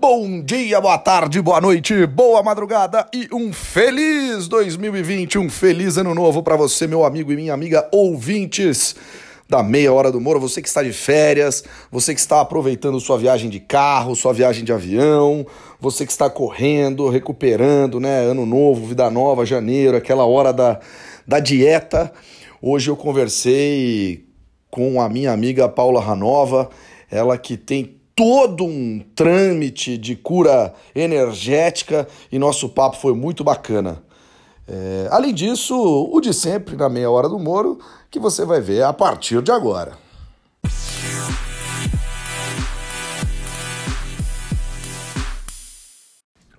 Bom 0.00 0.40
dia, 0.40 0.80
boa 0.80 0.96
tarde, 0.96 1.42
boa 1.42 1.60
noite, 1.60 2.06
boa 2.06 2.40
madrugada 2.40 3.04
e 3.12 3.28
um 3.32 3.52
feliz 3.52 4.46
2020, 4.46 5.40
um 5.40 5.50
feliz 5.50 5.96
ano 5.96 6.14
novo 6.14 6.40
para 6.40 6.54
você, 6.54 6.86
meu 6.86 7.04
amigo 7.04 7.32
e 7.32 7.36
minha 7.36 7.52
amiga 7.52 7.88
ouvintes 7.90 8.94
da 9.48 9.60
Meia 9.60 9.92
Hora 9.92 10.12
do 10.12 10.20
Moro, 10.20 10.38
você 10.38 10.62
que 10.62 10.68
está 10.68 10.84
de 10.84 10.92
férias, 10.92 11.64
você 11.90 12.14
que 12.14 12.20
está 12.20 12.40
aproveitando 12.40 13.00
sua 13.00 13.18
viagem 13.18 13.50
de 13.50 13.58
carro, 13.58 14.14
sua 14.14 14.32
viagem 14.32 14.62
de 14.62 14.72
avião, 14.72 15.44
você 15.80 16.06
que 16.06 16.12
está 16.12 16.30
correndo, 16.30 17.08
recuperando, 17.08 17.98
né? 17.98 18.20
Ano 18.20 18.46
novo, 18.46 18.86
vida 18.86 19.10
nova, 19.10 19.44
janeiro, 19.44 19.96
aquela 19.96 20.24
hora 20.24 20.52
da, 20.52 20.78
da 21.26 21.40
dieta. 21.40 22.12
Hoje 22.62 22.88
eu 22.88 22.96
conversei 22.96 24.24
com 24.70 25.00
a 25.02 25.08
minha 25.08 25.32
amiga 25.32 25.68
Paula 25.68 26.00
Ranova, 26.00 26.70
ela 27.10 27.36
que 27.36 27.56
tem 27.56 27.97
todo 28.18 28.64
um 28.64 29.00
trâmite 29.14 29.96
de 29.96 30.16
cura 30.16 30.74
energética 30.92 32.08
e 32.32 32.36
nosso 32.36 32.68
papo 32.68 32.96
foi 32.96 33.14
muito 33.14 33.44
bacana. 33.44 34.02
É, 34.66 35.06
além 35.12 35.32
disso, 35.32 35.76
o 36.12 36.20
de 36.20 36.34
sempre 36.34 36.74
na 36.74 36.88
meia 36.88 37.08
hora 37.08 37.28
do 37.28 37.38
Moro, 37.38 37.78
que 38.10 38.18
você 38.18 38.44
vai 38.44 38.60
ver 38.60 38.82
a 38.82 38.92
partir 38.92 39.40
de 39.40 39.52
agora. 39.52 39.92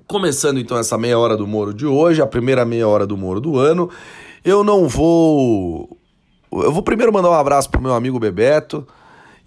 Começando 0.08 0.62
então 0.62 0.78
essa 0.78 0.98
meia 0.98 1.20
hora 1.20 1.36
do 1.36 1.46
Moro 1.46 1.74
de 1.74 1.86
hoje, 1.86 2.22
a 2.22 2.26
primeira 2.26 2.64
meia 2.64 2.88
hora 2.88 3.06
do 3.06 3.18
Moro 3.18 3.42
do 3.42 3.58
ano, 3.58 3.90
eu 4.46 4.64
não 4.64 4.88
vou. 4.88 6.00
Eu 6.54 6.72
vou 6.72 6.82
primeiro 6.82 7.12
mandar 7.12 7.32
um 7.32 7.34
abraço 7.34 7.70
pro 7.70 7.82
meu 7.82 7.94
amigo 7.94 8.18
Bebeto 8.18 8.88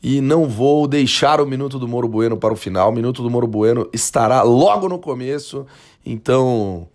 e 0.03 0.21
não 0.21 0.49
vou 0.49 0.89
deixar 0.89 1.41
o 1.41 1.47
Minuto 1.47 1.79
do 1.79 1.87
Moro 1.87 2.09
Bueno 2.09 2.37
para 2.37 2.53
o 2.53 2.57
final. 2.57 2.91
O 2.91 2.93
Minuto 2.93 3.23
do 3.23 3.31
Moro 3.31 3.47
Bueno 3.47 3.89
estará 3.93 4.43
logo 4.43 4.89
no 4.89 4.99
começo, 4.99 5.65
então 6.05 6.89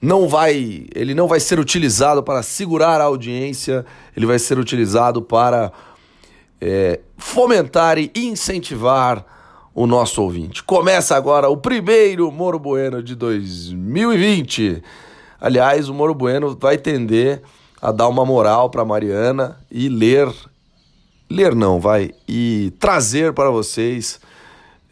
não 0.00 0.28
vai, 0.28 0.86
ele 0.94 1.14
não 1.14 1.26
vai 1.26 1.40
ser 1.40 1.58
utilizado 1.58 2.22
para 2.22 2.42
segurar 2.42 3.00
a 3.00 3.04
audiência, 3.04 3.84
ele 4.16 4.26
vai 4.26 4.38
ser 4.38 4.58
utilizado 4.58 5.20
para 5.20 5.72
é, 6.60 7.00
fomentar 7.16 7.98
e 7.98 8.12
incentivar 8.14 9.24
o 9.74 9.86
nosso 9.86 10.22
ouvinte. 10.22 10.62
Começa 10.62 11.16
agora 11.16 11.48
o 11.48 11.56
primeiro 11.56 12.30
Moro 12.30 12.60
Bueno 12.60 13.02
de 13.02 13.16
2020. 13.16 14.80
Aliás, 15.40 15.88
o 15.88 15.94
Moro 15.94 16.14
Bueno 16.14 16.56
vai 16.60 16.78
tender 16.78 17.42
a 17.82 17.90
dar 17.90 18.06
uma 18.06 18.24
moral 18.24 18.70
para 18.70 18.84
Mariana 18.84 19.58
e 19.70 19.88
ler 19.88 20.32
ler 21.30 21.54
não, 21.54 21.80
vai, 21.80 22.12
e 22.28 22.72
trazer 22.78 23.32
para 23.32 23.50
vocês 23.50 24.20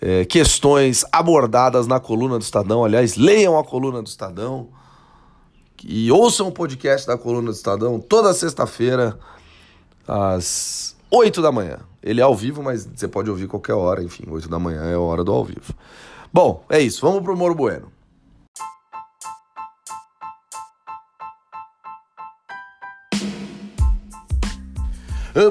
é, 0.01 0.25
questões 0.25 1.05
abordadas 1.13 1.87
na 1.87 2.01
coluna 2.01 2.39
do 2.39 2.43
Estadão. 2.43 2.85
Aliás, 2.85 3.17
leiam 3.17 3.59
a 3.59 3.65
coluna 3.65 4.03
do 4.03 4.09
Estadão 4.09 4.69
e 5.85 6.11
ouçam 6.11 6.49
o 6.49 6.53
podcast 6.53 7.07
da 7.07 7.17
coluna 7.17 7.51
do 7.51 7.55
Estadão 7.55 8.01
toda 8.01 8.35
sexta-feira, 8.35 9.19
às 10.07 10.97
8 11.11 11.41
da 11.41 11.53
manhã. 11.53 11.79
Ele 12.03 12.21
é 12.21 12.25
ao 12.25 12.35
vivo, 12.35 12.63
mas 12.63 12.85
você 12.85 13.07
pode 13.07 13.31
ouvir 13.31 13.47
qualquer 13.47 13.75
hora, 13.75 14.03
enfim, 14.03 14.25
8 14.29 14.49
da 14.49 14.59
manhã 14.59 14.83
é 14.83 14.95
a 14.95 15.01
hora 15.01 15.23
do 15.23 15.33
ao 15.33 15.45
vivo. 15.45 15.75
Bom, 16.33 16.65
é 16.69 16.81
isso, 16.81 17.01
vamos 17.01 17.23
pro 17.23 17.37
Moro 17.37 17.55
Bueno. 17.55 17.93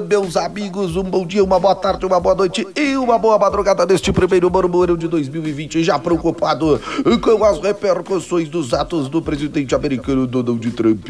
Meus 0.08 0.36
amigos, 0.36 0.94
um 0.96 1.02
bom 1.02 1.26
dia, 1.26 1.42
uma 1.42 1.58
boa 1.58 1.74
tarde, 1.74 2.06
uma 2.06 2.20
boa 2.20 2.36
noite 2.36 2.66
e 2.76 2.96
uma 2.96 3.18
boa 3.18 3.36
madrugada 3.36 3.84
neste 3.84 4.12
primeiro 4.12 4.48
murmúrio 4.48 4.96
de 4.96 5.08
2020, 5.08 5.82
já 5.82 5.98
preocupado 5.98 6.80
com 7.20 7.44
as 7.44 7.58
repercussões 7.58 8.48
dos 8.48 8.72
atos 8.72 9.08
do 9.08 9.20
presidente 9.20 9.74
americano 9.74 10.26
Donald 10.26 10.70
Trump. 10.70 11.08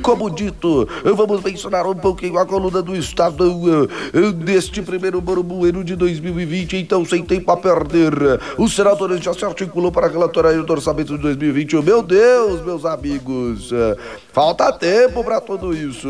Como 0.00 0.30
dito, 0.30 0.88
vamos 1.04 1.42
mencionar 1.42 1.86
um 1.86 1.94
pouquinho 1.94 2.38
a 2.38 2.46
coluna 2.46 2.80
do 2.80 2.96
Estado 2.96 3.88
deste 4.36 4.80
primeiro 4.80 5.20
murmúrio 5.20 5.84
de 5.84 5.94
2020, 5.94 6.78
então 6.78 7.04
sem 7.04 7.22
tempo 7.22 7.50
a 7.50 7.56
perder, 7.58 8.14
os 8.56 8.74
senadores 8.74 9.20
já 9.22 9.34
se 9.34 9.44
articulam 9.44 9.92
para 9.92 10.08
relatório 10.08 10.64
do 10.64 10.72
orçamento 10.72 11.14
de 11.16 11.22
2020. 11.22 11.74
Meu 11.82 12.02
Deus, 12.02 12.64
meus 12.64 12.86
amigos, 12.86 13.70
falta 14.32 14.72
tempo 14.72 15.22
para 15.22 15.40
tudo 15.40 15.74
isso. 15.74 16.08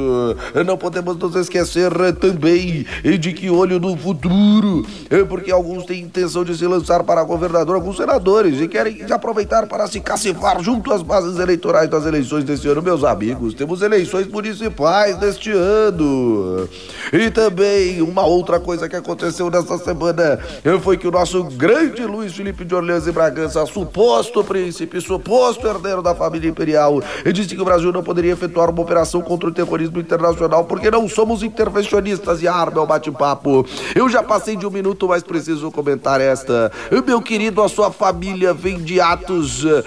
Não 0.65 0.77
podemos 0.78 1.16
nos 1.16 1.34
esquecer 1.37 1.91
também 2.21 2.87
de 3.19 3.33
que 3.33 3.50
olho 3.50 3.78
no 3.81 3.97
futuro, 3.97 4.87
é 5.10 5.22
porque 5.25 5.50
alguns 5.50 5.84
têm 5.84 6.03
intenção 6.03 6.44
de 6.44 6.56
se 6.56 6.66
lançar 6.66 7.03
para 7.05 7.22
governador, 7.25 7.77
alguns 7.77 7.97
senadores, 7.97 8.60
e 8.60 8.69
querem 8.69 9.03
aproveitar 9.10 9.66
para 9.66 9.87
se 9.87 10.00
cacifar 10.00 10.62
junto 10.62 10.93
às 10.93 11.03
bases 11.03 11.38
eleitorais 11.38 11.88
das 11.88 12.06
eleições 12.06 12.44
deste 12.44 12.69
ano, 12.69 12.83
meus 12.83 13.05
amigos. 13.05 13.55
Temos 13.55 13.83
eleições 13.83 14.27
municipais 14.27 15.16
deste 15.16 15.50
ano. 15.50 16.69
E 17.12 17.31
também 17.31 18.00
uma 18.03 18.25
outra 18.25 18.60
coisa 18.60 18.89
que 18.89 18.97
aconteceu 18.97 19.50
nessa 19.50 19.78
semana 19.78 20.39
foi 20.83 20.97
que 20.97 21.09
o 21.09 21.10
nosso 21.10 21.44
grande 21.44 22.04
Luiz 22.04 22.33
Felipe 22.34 22.65
de 22.65 22.75
Orleans 22.75 23.06
e 23.06 23.12
Bragança, 23.12 23.65
suposto 23.66 24.44
príncipe, 24.44 25.00
suposto 25.00 25.66
herdeiro 25.66 26.03
da 26.03 26.15
família 26.15 26.49
imperial, 26.49 27.03
disse 27.33 27.54
que 27.54 27.60
o 27.60 27.65
Brasil 27.65 27.93
não 27.93 28.03
poderia 28.12 28.32
efetuar 28.32 28.68
uma 28.68 28.82
operação 28.82 29.22
contra 29.22 29.48
o 29.48 29.52
terrorismo 29.52 29.98
internacional 29.98 30.66
porque 30.66 30.90
não 30.90 31.08
somos 31.08 31.42
intervencionistas 31.42 32.42
e 32.42 32.46
arma 32.46 32.78
é 32.78 32.80
o 32.80 32.86
bate-papo. 32.86 33.64
Eu 33.94 34.06
já 34.06 34.22
passei 34.22 34.54
de 34.54 34.66
um 34.66 34.70
minuto, 34.70 35.08
mas 35.08 35.22
preciso 35.22 35.70
comentar 35.70 36.20
esta. 36.20 36.70
Meu 37.06 37.22
querido, 37.22 37.62
a 37.62 37.70
sua 37.70 37.90
família 37.90 38.52
vem 38.52 38.78
de 38.78 39.00
atos 39.00 39.64
eh, 39.64 39.82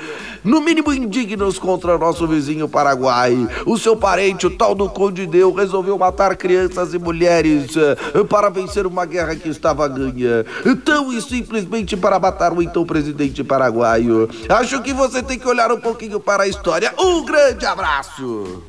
no 0.46 0.62
mínimo 0.62 0.94
indignos 0.94 1.58
contra 1.58 1.98
nosso 1.98 2.28
vizinho 2.28 2.70
Paraguai. 2.70 3.36
O 3.66 3.78
seu 3.78 3.98
parente, 3.98 4.48
o 4.48 4.56
tal 4.56 4.76
do 4.76 4.88
Conde 4.88 5.26
Deu, 5.26 5.52
resolveu 5.52 5.98
matar 5.98 6.38
crianças 6.38 6.94
e 6.94 7.00
mulheres 7.00 7.76
eh, 7.76 8.24
para 8.24 8.50
vencer 8.50 8.86
uma 8.86 9.06
guerra 9.06 9.36
que 9.36 9.50
estava 9.50 9.88
ganha. 9.88 10.46
Tão 10.86 11.12
e 11.12 11.22
simplesmente 11.22 11.98
para 11.98 12.20
matar 12.20 12.54
o 12.54 12.62
então 12.62 12.86
presidente 12.86 13.44
paraguaio. 13.44 14.30
Acho 14.48 14.82
que 14.82 14.94
você 14.94 15.24
tem 15.24 15.40
que 15.40 15.48
olhar 15.48 15.72
um 15.72 15.80
pouquinho 15.80 16.20
para 16.20 16.44
a 16.44 16.48
história. 16.48 16.94
Um 17.00 17.26
grande 17.26 17.66
abraço! 17.66 18.64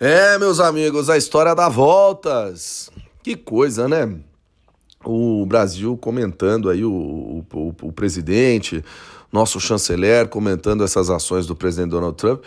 É, 0.00 0.38
meus 0.38 0.60
amigos, 0.60 1.10
a 1.10 1.16
história 1.16 1.54
dá 1.56 1.68
voltas. 1.68 2.88
Que 3.20 3.34
coisa, 3.34 3.88
né? 3.88 4.27
O 5.04 5.46
Brasil 5.46 5.96
comentando 5.96 6.68
aí, 6.68 6.84
o, 6.84 7.44
o, 7.52 7.74
o 7.82 7.92
presidente, 7.92 8.84
nosso 9.32 9.60
chanceler 9.60 10.28
comentando 10.28 10.82
essas 10.82 11.08
ações 11.08 11.46
do 11.46 11.54
presidente 11.54 11.90
Donald 11.90 12.16
Trump. 12.16 12.42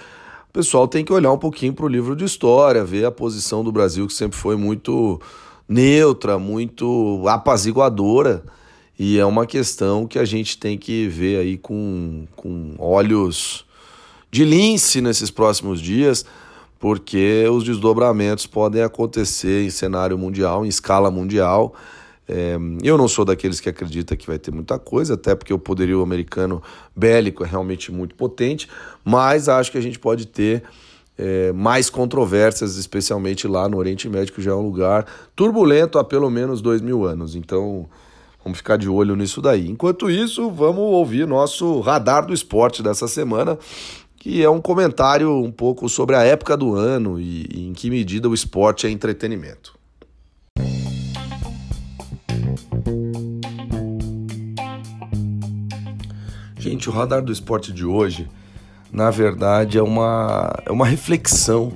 O 0.49 0.53
pessoal 0.53 0.87
tem 0.87 1.05
que 1.05 1.13
olhar 1.13 1.31
um 1.31 1.37
pouquinho 1.37 1.73
para 1.73 1.85
o 1.85 1.87
livro 1.87 2.15
de 2.15 2.25
história, 2.25 2.83
ver 2.83 3.05
a 3.05 3.11
posição 3.11 3.63
do 3.63 3.71
Brasil, 3.71 4.05
que 4.05 4.13
sempre 4.13 4.37
foi 4.37 4.57
muito 4.57 5.21
neutra, 5.67 6.37
muito 6.37 7.23
apaziguadora. 7.27 8.43
E 8.99 9.17
é 9.17 9.25
uma 9.25 9.45
questão 9.45 10.05
que 10.05 10.19
a 10.19 10.25
gente 10.25 10.57
tem 10.57 10.77
que 10.77 11.07
ver 11.07 11.39
aí 11.39 11.57
com, 11.57 12.27
com 12.35 12.75
olhos 12.77 13.65
de 14.29 14.43
lince 14.43 15.01
nesses 15.01 15.31
próximos 15.31 15.79
dias 15.79 16.25
porque 16.81 17.45
os 17.47 17.63
desdobramentos 17.63 18.47
podem 18.47 18.81
acontecer 18.81 19.63
em 19.63 19.69
cenário 19.69 20.17
mundial, 20.17 20.65
em 20.65 20.67
escala 20.67 21.11
mundial. 21.11 21.75
É, 22.33 22.57
eu 22.81 22.97
não 22.97 23.09
sou 23.09 23.25
daqueles 23.25 23.59
que 23.59 23.67
acredita 23.67 24.15
que 24.15 24.25
vai 24.25 24.39
ter 24.39 24.51
muita 24.51 24.79
coisa, 24.79 25.15
até 25.15 25.35
porque 25.35 25.53
o 25.53 25.59
poderio 25.59 26.01
americano 26.01 26.63
bélico 26.95 27.43
é 27.43 27.47
realmente 27.47 27.91
muito 27.91 28.15
potente, 28.15 28.69
mas 29.03 29.49
acho 29.49 29.69
que 29.69 29.77
a 29.77 29.81
gente 29.81 29.99
pode 29.99 30.25
ter 30.27 30.63
é, 31.17 31.51
mais 31.51 31.89
controvérsias, 31.89 32.77
especialmente 32.77 33.49
lá 33.49 33.67
no 33.67 33.75
Oriente 33.75 34.07
Médio, 34.07 34.33
que 34.33 34.41
já 34.41 34.51
é 34.51 34.55
um 34.55 34.61
lugar 34.61 35.05
turbulento 35.35 35.99
há 35.99 36.05
pelo 36.05 36.29
menos 36.29 36.61
dois 36.61 36.79
mil 36.79 37.05
anos. 37.05 37.35
Então, 37.35 37.85
vamos 38.41 38.59
ficar 38.59 38.77
de 38.77 38.87
olho 38.87 39.13
nisso 39.13 39.41
daí. 39.41 39.69
Enquanto 39.69 40.09
isso, 40.09 40.49
vamos 40.49 40.79
ouvir 40.79 41.27
nosso 41.27 41.81
radar 41.81 42.25
do 42.25 42.33
esporte 42.33 42.81
dessa 42.81 43.09
semana, 43.09 43.59
que 44.15 44.41
é 44.41 44.49
um 44.49 44.61
comentário 44.61 45.35
um 45.35 45.51
pouco 45.51 45.89
sobre 45.89 46.15
a 46.15 46.23
época 46.23 46.55
do 46.55 46.75
ano 46.75 47.19
e, 47.19 47.45
e 47.53 47.67
em 47.67 47.73
que 47.73 47.89
medida 47.89 48.29
o 48.29 48.33
esporte 48.33 48.87
é 48.87 48.89
entretenimento. 48.89 49.80
Gente, 56.81 56.89
o 56.89 56.93
radar 56.93 57.21
do 57.21 57.31
esporte 57.31 57.71
de 57.71 57.85
hoje, 57.85 58.27
na 58.91 59.11
verdade, 59.11 59.77
é 59.77 59.83
uma, 59.83 60.51
é 60.65 60.71
uma 60.71 60.87
reflexão 60.87 61.71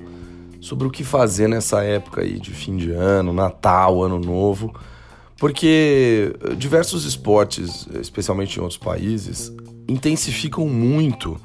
sobre 0.60 0.88
o 0.88 0.90
que 0.90 1.04
fazer 1.04 1.48
nessa 1.48 1.84
época 1.84 2.22
aí 2.22 2.40
de 2.40 2.50
fim 2.50 2.75
de 2.75 2.90
ano, 2.90 3.31
Natal, 3.31 4.02
Ano 4.02 4.18
Novo, 4.18 4.74
porque 5.38 6.36
diversos 6.57 7.06
esportes, 7.06 7.88
especialmente 8.02 8.57
em 8.57 8.62
outros 8.62 8.80
países, 8.80 9.54
intensificam 9.88 10.66
muito 10.66 11.40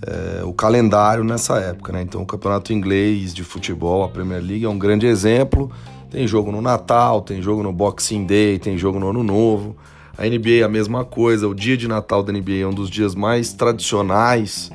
é, 0.00 0.42
o 0.42 0.54
calendário 0.54 1.22
nessa 1.22 1.58
época. 1.58 1.92
Né? 1.92 2.00
Então, 2.00 2.22
o 2.22 2.26
campeonato 2.26 2.72
inglês 2.72 3.34
de 3.34 3.44
futebol, 3.44 4.04
a 4.04 4.08
Premier 4.08 4.40
League, 4.42 4.64
é 4.64 4.68
um 4.70 4.78
grande 4.78 5.06
exemplo. 5.06 5.70
Tem 6.10 6.26
jogo 6.26 6.50
no 6.50 6.62
Natal, 6.62 7.20
tem 7.20 7.42
jogo 7.42 7.62
no 7.62 7.74
Boxing 7.74 8.24
Day, 8.24 8.58
tem 8.58 8.78
jogo 8.78 8.98
no 8.98 9.10
Ano 9.10 9.22
Novo. 9.22 9.76
A 10.18 10.26
NBA 10.26 10.60
é 10.60 10.62
a 10.62 10.68
mesma 10.68 11.04
coisa. 11.04 11.48
O 11.48 11.54
dia 11.54 11.76
de 11.76 11.86
Natal 11.86 12.22
da 12.22 12.32
NBA 12.32 12.58
é 12.62 12.66
um 12.66 12.74
dos 12.74 12.88
dias 12.88 13.14
mais 13.14 13.52
tradicionais 13.52 14.70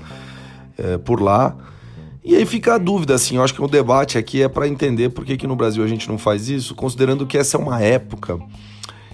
é, 0.78 0.98
por 0.98 1.22
lá. 1.22 1.56
E 2.24 2.36
aí 2.36 2.46
fica 2.46 2.76
a 2.76 2.78
dúvida, 2.78 3.16
assim, 3.16 3.38
eu 3.38 3.44
acho 3.44 3.54
que 3.54 3.64
o 3.64 3.68
debate 3.68 4.16
aqui 4.16 4.44
é 4.44 4.48
para 4.48 4.68
entender 4.68 5.10
por 5.10 5.26
que, 5.26 5.36
que 5.36 5.48
no 5.48 5.56
Brasil 5.56 5.84
a 5.84 5.88
gente 5.88 6.08
não 6.08 6.20
faz 6.20 6.50
isso, 6.50 6.76
considerando 6.76 7.26
que 7.26 7.36
essa 7.36 7.58
é 7.58 7.60
uma 7.60 7.82
época 7.82 8.40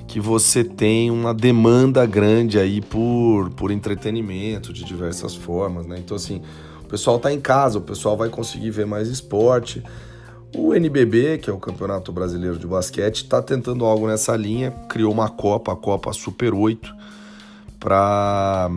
que 0.07 0.19
você 0.19 0.61
tem 0.61 1.09
uma 1.09 1.33
demanda 1.33 2.05
grande 2.05 2.59
aí 2.59 2.81
por, 2.81 3.49
por 3.51 3.71
entretenimento 3.71 4.73
de 4.73 4.83
diversas 4.83 5.35
formas, 5.35 5.85
né? 5.85 5.97
Então, 5.99 6.17
assim, 6.17 6.41
o 6.81 6.87
pessoal 6.87 7.17
tá 7.17 7.31
em 7.31 7.39
casa, 7.39 7.77
o 7.77 7.81
pessoal 7.81 8.17
vai 8.17 8.29
conseguir 8.29 8.71
ver 8.71 8.85
mais 8.85 9.07
esporte. 9.09 9.81
O 10.55 10.73
NBB, 10.73 11.39
que 11.39 11.49
é 11.49 11.53
o 11.53 11.57
Campeonato 11.57 12.11
Brasileiro 12.11 12.57
de 12.57 12.65
Basquete, 12.65 13.17
está 13.17 13.41
tentando 13.41 13.85
algo 13.85 14.07
nessa 14.07 14.35
linha, 14.35 14.71
criou 14.89 15.11
uma 15.11 15.29
Copa, 15.29 15.73
a 15.73 15.75
Copa 15.75 16.13
Super 16.13 16.53
8, 16.53 16.95
para 17.79 18.69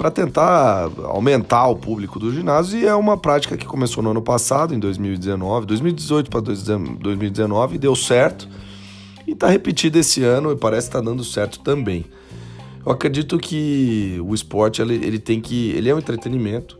para 0.00 0.10
tentar 0.10 0.90
aumentar 1.04 1.66
o 1.66 1.76
público 1.76 2.18
do 2.18 2.32
ginásio. 2.32 2.78
E 2.78 2.86
é 2.86 2.94
uma 2.94 3.18
prática 3.18 3.54
que 3.54 3.66
começou 3.66 4.02
no 4.02 4.12
ano 4.12 4.22
passado, 4.22 4.74
em 4.74 4.78
2019, 4.78 5.66
2018 5.66 6.30
para 6.30 6.40
2019 6.40 7.74
e 7.74 7.78
deu 7.78 7.94
certo. 7.94 8.48
E 9.26 9.32
está 9.32 9.46
repetida 9.48 9.98
esse 9.98 10.24
ano 10.24 10.52
e 10.52 10.56
parece 10.56 10.88
estar 10.88 11.00
tá 11.00 11.04
dando 11.04 11.22
certo 11.22 11.60
também. 11.60 12.06
Eu 12.84 12.92
acredito 12.92 13.36
que 13.36 14.18
o 14.24 14.34
esporte 14.34 14.80
ele, 14.80 14.94
ele 14.94 15.18
tem 15.18 15.38
que 15.38 15.72
ele 15.72 15.90
é 15.90 15.94
um 15.94 15.98
entretenimento, 15.98 16.78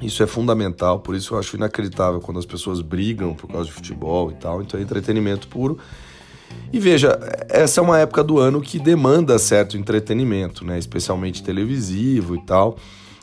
isso 0.00 0.22
é 0.22 0.26
fundamental, 0.26 1.00
por 1.00 1.14
isso 1.14 1.34
eu 1.34 1.38
acho 1.38 1.56
inacreditável 1.56 2.20
quando 2.20 2.38
as 2.38 2.46
pessoas 2.46 2.80
brigam 2.80 3.34
por 3.34 3.48
causa 3.48 3.66
de 3.66 3.72
futebol 3.72 4.30
e 4.30 4.34
tal. 4.34 4.62
Então 4.62 4.78
é 4.78 4.82
entretenimento 4.82 5.48
puro. 5.48 5.78
E 6.72 6.78
veja, 6.78 7.18
essa 7.48 7.80
é 7.80 7.82
uma 7.82 7.98
época 7.98 8.22
do 8.22 8.38
ano 8.38 8.60
que 8.60 8.78
demanda 8.78 9.38
certo 9.38 9.76
entretenimento, 9.76 10.64
né? 10.64 10.78
Especialmente 10.78 11.42
televisivo 11.42 12.36
e 12.36 12.42
tal. 12.42 12.76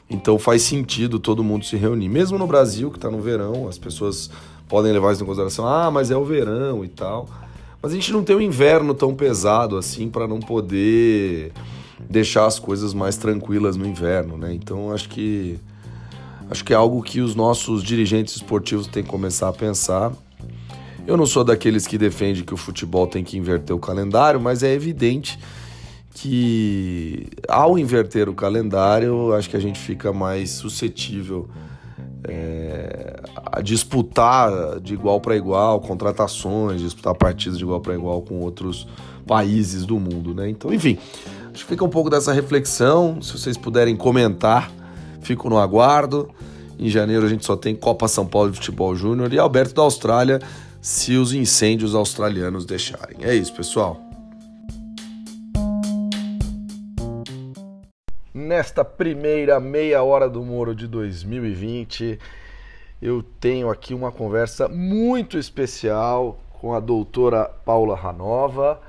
Então 0.09 0.37
faz 0.37 0.61
sentido 0.63 1.19
todo 1.19 1.43
mundo 1.43 1.65
se 1.65 1.75
reunir. 1.75 2.09
Mesmo 2.09 2.37
no 2.37 2.45
Brasil, 2.45 2.91
que 2.91 2.97
está 2.97 3.09
no 3.09 3.19
verão, 3.19 3.67
as 3.67 3.77
pessoas 3.77 4.29
podem 4.67 4.91
levar 4.91 5.13
isso 5.13 5.23
em 5.23 5.25
consideração. 5.25 5.67
Ah, 5.67 5.89
mas 5.89 6.11
é 6.11 6.17
o 6.17 6.25
verão 6.25 6.83
e 6.83 6.87
tal. 6.87 7.27
Mas 7.81 7.91
a 7.91 7.95
gente 7.95 8.11
não 8.11 8.23
tem 8.23 8.35
um 8.35 8.41
inverno 8.41 8.93
tão 8.93 9.15
pesado 9.15 9.77
assim 9.77 10.09
para 10.09 10.27
não 10.27 10.39
poder 10.39 11.51
deixar 12.09 12.45
as 12.45 12.59
coisas 12.59 12.93
mais 12.93 13.15
tranquilas 13.15 13.75
no 13.75 13.85
inverno, 13.85 14.37
né? 14.37 14.53
Então 14.53 14.91
acho 14.91 15.07
que 15.09 15.59
Acho 16.49 16.63
que 16.63 16.73
é 16.73 16.75
algo 16.75 17.01
que 17.01 17.21
os 17.21 17.35
nossos 17.35 17.83
dirigentes 17.83 18.35
esportivos 18.35 18.87
têm 18.87 19.03
que 19.03 19.09
começar 19.09 19.49
a 19.49 19.53
pensar. 19.53 20.11
Eu 21.07 21.17
não 21.17 21.25
sou 21.25 21.43
daqueles 21.43 21.85
que 21.87 21.97
defende 21.97 22.43
que 22.43 22.53
o 22.53 22.57
futebol 22.57 23.07
tem 23.07 23.23
que 23.23 23.37
inverter 23.37 23.75
o 23.75 23.79
calendário, 23.79 24.39
mas 24.39 24.63
é 24.63 24.73
evidente 24.73 25.39
que 26.15 27.27
ao 27.47 27.77
inverter 27.77 28.29
o 28.29 28.33
calendário, 28.33 29.33
acho 29.33 29.49
que 29.49 29.57
a 29.57 29.59
gente 29.59 29.77
fica 29.77 30.13
mais 30.13 30.51
suscetível 30.51 31.49
é, 32.23 33.21
a 33.35 33.61
disputar 33.61 34.79
de 34.79 34.93
igual 34.93 35.19
para 35.19 35.35
igual 35.35 35.79
contratações, 35.81 36.81
disputar 36.81 37.13
partidas 37.15 37.57
de 37.57 37.63
igual 37.63 37.81
para 37.81 37.93
igual 37.93 38.21
com 38.21 38.39
outros 38.39 38.87
países 39.27 39.85
do 39.85 39.99
mundo, 39.99 40.33
né? 40.33 40.49
Então, 40.49 40.73
enfim, 40.73 40.97
acho 41.53 41.63
que 41.63 41.69
fica 41.69 41.83
um 41.83 41.89
pouco 41.89 42.09
dessa 42.09 42.31
reflexão. 42.31 43.21
Se 43.21 43.33
vocês 43.33 43.57
puderem 43.57 43.95
comentar 43.95 44.71
Fico 45.25 45.49
no 45.49 45.57
aguardo. 45.57 46.29
Em 46.77 46.87
janeiro 46.87 47.25
a 47.25 47.29
gente 47.29 47.43
só 47.43 47.57
tem 47.57 47.75
Copa 47.75 48.07
São 48.07 48.27
Paulo 48.27 48.51
de 48.51 48.57
Futebol 48.57 48.95
Júnior 48.95 49.33
e 49.33 49.39
Alberto 49.39 49.73
da 49.73 49.81
Austrália, 49.81 50.39
se 50.79 51.17
os 51.17 51.33
incêndios 51.33 51.95
australianos 51.95 52.63
deixarem. 52.63 53.17
É 53.21 53.33
isso, 53.33 53.51
pessoal. 53.55 53.99
Nesta 58.31 58.85
primeira 58.85 59.59
meia 59.59 60.03
hora 60.03 60.29
do 60.29 60.43
Moro 60.43 60.75
de 60.75 60.85
2020, 60.85 62.19
eu 63.01 63.23
tenho 63.39 63.71
aqui 63.71 63.95
uma 63.95 64.11
conversa 64.11 64.67
muito 64.67 65.39
especial 65.39 66.39
com 66.61 66.75
a 66.75 66.79
doutora 66.79 67.45
Paula 67.65 67.95
Ranova, 67.95 68.79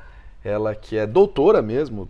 ela 0.45 0.75
que 0.75 0.99
é 0.99 1.07
doutora 1.07 1.63
mesmo, 1.63 2.07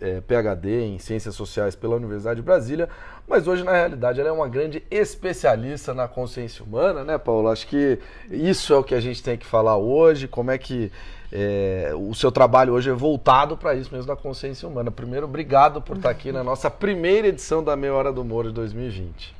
é, 0.00 0.20
PhD 0.20 0.82
em 0.82 0.98
Ciências 0.98 1.34
Sociais 1.34 1.74
pela 1.74 1.96
Universidade 1.96 2.40
de 2.40 2.44
Brasília, 2.44 2.88
mas 3.26 3.48
hoje, 3.48 3.64
na 3.64 3.72
realidade, 3.72 4.20
ela 4.20 4.28
é 4.28 4.32
uma 4.32 4.48
grande 4.48 4.82
especialista 4.90 5.94
na 5.94 6.06
consciência 6.06 6.64
humana, 6.64 7.04
né, 7.04 7.16
Paulo? 7.16 7.48
Acho 7.48 7.66
que 7.66 7.98
isso 8.30 8.72
é 8.72 8.76
o 8.76 8.84
que 8.84 8.94
a 8.94 9.00
gente 9.00 9.22
tem 9.22 9.36
que 9.36 9.46
falar 9.46 9.76
hoje, 9.76 10.28
como 10.28 10.50
é 10.50 10.58
que 10.58 10.92
é, 11.32 11.90
o 11.94 12.14
seu 12.14 12.30
trabalho 12.30 12.74
hoje 12.74 12.90
é 12.90 12.92
voltado 12.92 13.56
para 13.56 13.74
isso 13.74 13.92
mesmo, 13.92 14.06
da 14.06 14.14
consciência 14.14 14.68
humana. 14.68 14.90
Primeiro, 14.90 15.26
obrigado 15.26 15.80
por 15.80 15.96
estar 15.96 16.10
aqui 16.10 16.30
na 16.30 16.44
nossa 16.44 16.70
primeira 16.70 17.28
edição 17.28 17.64
da 17.64 17.74
Meia 17.74 17.94
Hora 17.94 18.12
do 18.12 18.20
Humor 18.20 18.44
de 18.46 18.52
2020. 18.52 19.34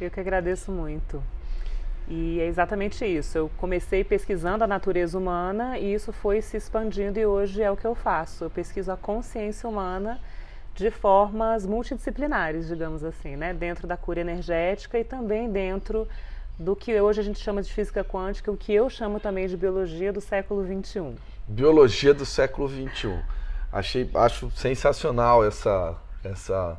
Eu 0.00 0.10
que 0.10 0.20
agradeço 0.20 0.70
muito. 0.70 1.22
E 2.08 2.40
é 2.40 2.46
exatamente 2.46 3.04
isso. 3.04 3.36
Eu 3.36 3.50
comecei 3.58 4.02
pesquisando 4.02 4.64
a 4.64 4.66
natureza 4.66 5.18
humana 5.18 5.76
e 5.76 5.92
isso 5.92 6.12
foi 6.12 6.40
se 6.40 6.56
expandindo 6.56 7.18
e 7.18 7.26
hoje 7.26 7.60
é 7.60 7.70
o 7.70 7.76
que 7.76 7.86
eu 7.86 7.94
faço. 7.94 8.44
Eu 8.44 8.50
pesquiso 8.50 8.90
a 8.90 8.96
consciência 8.96 9.68
humana 9.68 10.18
de 10.78 10.92
formas 10.92 11.66
multidisciplinares, 11.66 12.68
digamos 12.68 13.02
assim, 13.02 13.34
né? 13.34 13.52
dentro 13.52 13.86
da 13.86 13.96
cura 13.96 14.20
energética 14.20 14.96
e 14.96 15.02
também 15.02 15.50
dentro 15.50 16.06
do 16.56 16.76
que 16.76 17.00
hoje 17.00 17.20
a 17.20 17.24
gente 17.24 17.40
chama 17.40 17.60
de 17.62 17.72
física 17.72 18.04
quântica, 18.04 18.50
o 18.50 18.56
que 18.56 18.72
eu 18.72 18.88
chamo 18.88 19.18
também 19.18 19.48
de 19.48 19.56
biologia 19.56 20.12
do 20.12 20.20
século 20.20 20.64
XXI. 20.64 21.14
Biologia 21.48 22.14
do 22.14 22.24
século 22.24 22.68
XXI. 22.68 23.18
Achei, 23.72 24.08
acho 24.14 24.50
sensacional 24.52 25.44
essa, 25.44 25.96
essa 26.22 26.78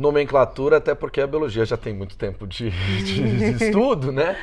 nomenclatura, 0.00 0.78
até 0.78 0.94
porque 0.94 1.20
a 1.20 1.26
biologia 1.26 1.64
já 1.64 1.76
tem 1.76 1.92
muito 1.92 2.16
tempo 2.16 2.46
de, 2.46 2.70
de, 2.70 3.54
de 3.54 3.64
estudo, 3.64 4.10
né? 4.10 4.36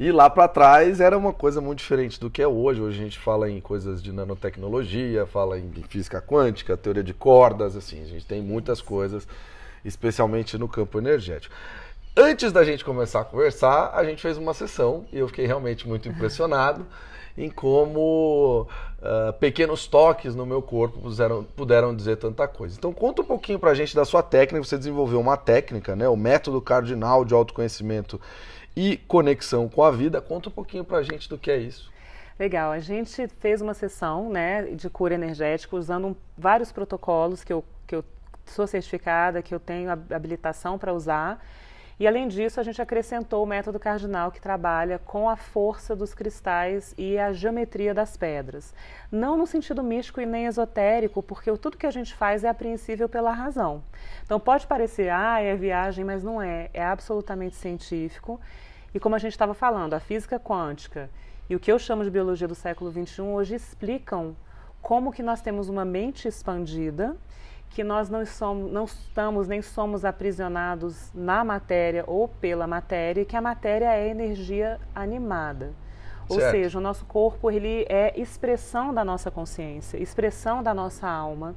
E 0.00 0.10
lá 0.10 0.28
para 0.28 0.48
trás 0.48 1.00
era 1.00 1.16
uma 1.16 1.32
coisa 1.32 1.60
muito 1.60 1.78
diferente 1.78 2.18
do 2.18 2.28
que 2.28 2.42
é 2.42 2.48
hoje. 2.48 2.80
Hoje 2.80 3.00
a 3.00 3.04
gente 3.04 3.18
fala 3.18 3.48
em 3.48 3.60
coisas 3.60 4.02
de 4.02 4.10
nanotecnologia, 4.10 5.26
fala 5.26 5.58
em 5.58 5.70
física 5.88 6.20
quântica, 6.20 6.76
teoria 6.76 7.04
de 7.04 7.14
cordas, 7.14 7.76
assim, 7.76 8.02
a 8.02 8.06
gente 8.06 8.26
tem 8.26 8.42
muitas 8.42 8.80
coisas, 8.80 9.28
especialmente 9.84 10.58
no 10.58 10.66
campo 10.66 10.98
energético. 10.98 11.54
Antes 12.16 12.50
da 12.50 12.64
gente 12.64 12.84
começar 12.84 13.20
a 13.20 13.24
conversar, 13.24 13.92
a 13.94 14.04
gente 14.04 14.22
fez 14.22 14.36
uma 14.36 14.54
sessão 14.54 15.04
e 15.12 15.18
eu 15.18 15.28
fiquei 15.28 15.46
realmente 15.46 15.86
muito 15.86 16.08
impressionado 16.08 16.86
em 17.36 17.50
como 17.50 18.68
uh, 19.00 19.32
pequenos 19.34 19.86
toques 19.86 20.34
no 20.34 20.46
meu 20.46 20.62
corpo 20.62 21.00
puderam, 21.00 21.44
puderam 21.44 21.94
dizer 21.94 22.16
tanta 22.16 22.46
coisa. 22.46 22.76
Então 22.78 22.92
conta 22.92 23.22
um 23.22 23.24
pouquinho 23.24 23.58
pra 23.58 23.74
gente 23.74 23.94
da 23.94 24.04
sua 24.04 24.22
técnica, 24.22 24.64
você 24.64 24.78
desenvolveu 24.78 25.20
uma 25.20 25.36
técnica, 25.36 25.96
né, 25.96 26.08
o 26.08 26.16
método 26.16 26.60
cardinal 26.60 27.24
de 27.24 27.34
autoconhecimento 27.34 28.20
e 28.76 28.96
conexão 28.96 29.68
com 29.68 29.82
a 29.82 29.90
vida. 29.90 30.20
Conta 30.20 30.48
um 30.48 30.52
pouquinho 30.52 30.84
pra 30.84 31.02
gente 31.02 31.28
do 31.28 31.36
que 31.36 31.50
é 31.50 31.56
isso. 31.56 31.92
Legal, 32.38 32.72
a 32.72 32.80
gente 32.80 33.28
fez 33.38 33.60
uma 33.60 33.74
sessão 33.74 34.28
né, 34.28 34.62
de 34.62 34.90
cura 34.90 35.14
energética 35.14 35.76
usando 35.76 36.16
vários 36.36 36.72
protocolos 36.72 37.44
que 37.44 37.52
eu, 37.52 37.64
que 37.86 37.94
eu 37.94 38.04
sou 38.44 38.66
certificada, 38.66 39.40
que 39.40 39.54
eu 39.54 39.60
tenho 39.60 39.90
habilitação 39.90 40.76
para 40.76 40.92
usar 40.92 41.40
e 41.98 42.08
além 42.08 42.26
disso, 42.26 42.58
a 42.58 42.62
gente 42.62 42.82
acrescentou 42.82 43.42
o 43.42 43.46
método 43.46 43.78
cardinal 43.78 44.32
que 44.32 44.40
trabalha 44.40 44.98
com 44.98 45.28
a 45.28 45.36
força 45.36 45.94
dos 45.94 46.12
cristais 46.12 46.92
e 46.98 47.16
a 47.16 47.32
geometria 47.32 47.94
das 47.94 48.16
pedras. 48.16 48.74
Não 49.12 49.36
no 49.36 49.46
sentido 49.46 49.82
místico 49.82 50.20
e 50.20 50.26
nem 50.26 50.46
esotérico, 50.46 51.22
porque 51.22 51.56
tudo 51.56 51.76
que 51.76 51.86
a 51.86 51.92
gente 51.92 52.12
faz 52.12 52.42
é 52.42 52.48
apreensível 52.48 53.08
pela 53.08 53.32
razão. 53.32 53.82
Então 54.24 54.40
pode 54.40 54.66
parecer, 54.66 55.08
ah, 55.10 55.40
é 55.40 55.54
viagem, 55.54 56.04
mas 56.04 56.24
não 56.24 56.42
é. 56.42 56.68
É 56.74 56.84
absolutamente 56.84 57.54
científico. 57.54 58.40
E 58.92 58.98
como 58.98 59.14
a 59.14 59.18
gente 59.18 59.32
estava 59.32 59.54
falando, 59.54 59.94
a 59.94 60.00
física 60.00 60.38
quântica 60.38 61.08
e 61.48 61.54
o 61.54 61.60
que 61.60 61.70
eu 61.70 61.78
chamo 61.78 62.02
de 62.02 62.10
biologia 62.10 62.48
do 62.48 62.54
século 62.54 62.90
XXI 62.90 63.22
hoje 63.22 63.54
explicam 63.54 64.36
como 64.82 65.12
que 65.12 65.22
nós 65.22 65.40
temos 65.40 65.68
uma 65.68 65.84
mente 65.84 66.26
expandida 66.26 67.16
que 67.74 67.82
nós 67.82 68.08
não, 68.08 68.24
somos, 68.24 68.70
não 68.70 68.84
estamos 68.84 69.48
nem 69.48 69.60
somos 69.60 70.04
aprisionados 70.04 71.10
na 71.12 71.44
matéria 71.44 72.04
ou 72.06 72.28
pela 72.28 72.66
matéria, 72.66 73.22
e 73.22 73.24
que 73.24 73.36
a 73.36 73.40
matéria 73.40 73.92
é 73.92 74.08
energia 74.08 74.80
animada. 74.94 75.72
Ou 76.28 76.38
certo. 76.38 76.52
seja, 76.52 76.78
o 76.78 76.80
nosso 76.80 77.04
corpo 77.04 77.50
ele 77.50 77.84
é 77.88 78.18
expressão 78.18 78.94
da 78.94 79.04
nossa 79.04 79.30
consciência, 79.30 79.98
expressão 79.98 80.62
da 80.62 80.72
nossa 80.72 81.08
alma 81.08 81.54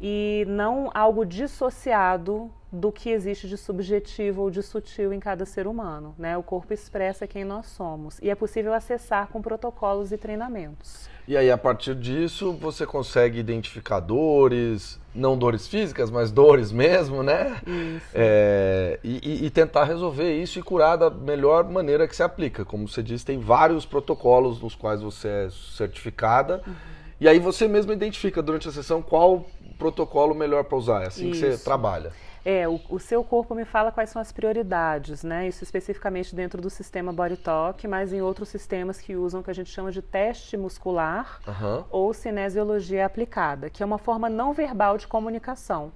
e 0.00 0.44
não 0.48 0.90
algo 0.92 1.24
dissociado 1.24 2.50
do 2.70 2.92
que 2.92 3.10
existe 3.10 3.48
de 3.48 3.56
subjetivo 3.56 4.42
ou 4.42 4.50
de 4.50 4.62
sutil 4.62 5.12
em 5.12 5.20
cada 5.20 5.46
ser 5.46 5.66
humano. 5.66 6.14
Né? 6.18 6.36
O 6.36 6.42
corpo 6.42 6.72
expressa 6.72 7.26
quem 7.26 7.44
nós 7.44 7.66
somos 7.66 8.18
e 8.20 8.28
é 8.28 8.34
possível 8.34 8.74
acessar 8.74 9.28
com 9.28 9.40
protocolos 9.40 10.12
e 10.12 10.18
treinamentos. 10.18 11.08
E 11.26 11.36
aí, 11.36 11.50
a 11.50 11.58
partir 11.58 11.94
disso, 11.94 12.52
você 12.54 12.86
consegue 12.86 13.38
identificar 13.38 14.00
dores, 14.00 14.98
não 15.14 15.36
dores 15.36 15.68
físicas, 15.68 16.10
mas 16.10 16.32
dores 16.32 16.72
mesmo, 16.72 17.22
né? 17.22 17.60
Isso. 17.66 18.06
É, 18.14 18.98
e, 19.04 19.44
e, 19.44 19.50
tentar 19.50 19.84
resolver 19.84 20.32
isso 20.40 20.58
e 20.58 20.62
curar 20.62 20.96
da 20.96 21.10
melhor 21.10 21.68
maneira 21.68 22.08
que 22.08 22.16
se 22.16 22.22
aplica. 22.22 22.64
Como 22.64 22.88
você 22.88 23.02
disse, 23.02 23.26
tem 23.26 23.38
vários 23.38 23.84
protocolos 23.84 24.62
nos 24.62 24.74
quais 24.74 25.02
você 25.02 25.28
é 25.28 25.48
certificada. 25.76 26.62
Uhum. 26.66 26.74
E 27.20 27.28
aí 27.28 27.38
você 27.38 27.68
mesmo 27.68 27.92
identifica 27.92 28.40
durante 28.40 28.66
a 28.68 28.72
sessão 28.72 29.02
qual 29.02 29.44
protocolo 29.78 30.34
melhor 30.34 30.64
para 30.64 30.78
usar. 30.78 31.02
É 31.02 31.08
assim 31.08 31.30
isso. 31.30 31.44
que 31.44 31.52
você 31.52 31.62
trabalha. 31.62 32.12
É, 32.50 32.66
o, 32.66 32.80
o, 32.88 32.98
seu 32.98 33.22
corpo 33.22 33.54
me 33.54 33.66
fala 33.66 33.92
quais 33.92 34.08
são 34.08 34.22
as 34.22 34.32
prioridades, 34.32 35.22
né? 35.22 35.46
Isso 35.46 35.62
especificamente 35.62 36.34
dentro 36.34 36.62
do 36.62 36.70
sistema 36.70 37.12
Body 37.12 37.36
Talk, 37.36 37.86
mas 37.86 38.10
em 38.10 38.22
outros 38.22 38.48
sistemas 38.48 38.98
que 38.98 39.14
usam 39.14 39.42
o 39.42 39.44
que 39.44 39.50
a 39.50 39.54
gente 39.54 39.68
chama 39.68 39.92
de 39.92 40.00
teste 40.00 40.56
muscular 40.56 41.40
uhum. 41.46 41.84
ou 41.90 42.14
cinesiologia 42.14 43.04
aplicada, 43.04 43.68
que 43.68 43.82
é 43.82 43.86
uma 43.86 43.98
forma 43.98 44.30
não 44.30 44.54
verbal 44.54 44.96
de 44.96 45.06
comunicação. 45.06 45.92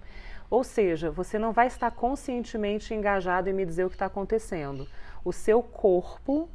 Ou 0.50 0.62
seja, 0.62 1.10
você 1.10 1.38
não 1.38 1.52
vai 1.52 1.68
estar 1.68 1.90
conscientemente 1.90 2.92
engajado 2.92 3.48
em 3.48 3.54
me 3.54 3.64
dizer 3.64 3.86
o 3.86 3.88
que 3.88 3.94
está 3.94 4.04
acontecendo. 4.04 4.86
O 5.24 5.32
seu 5.32 5.62
corpo 5.62 6.50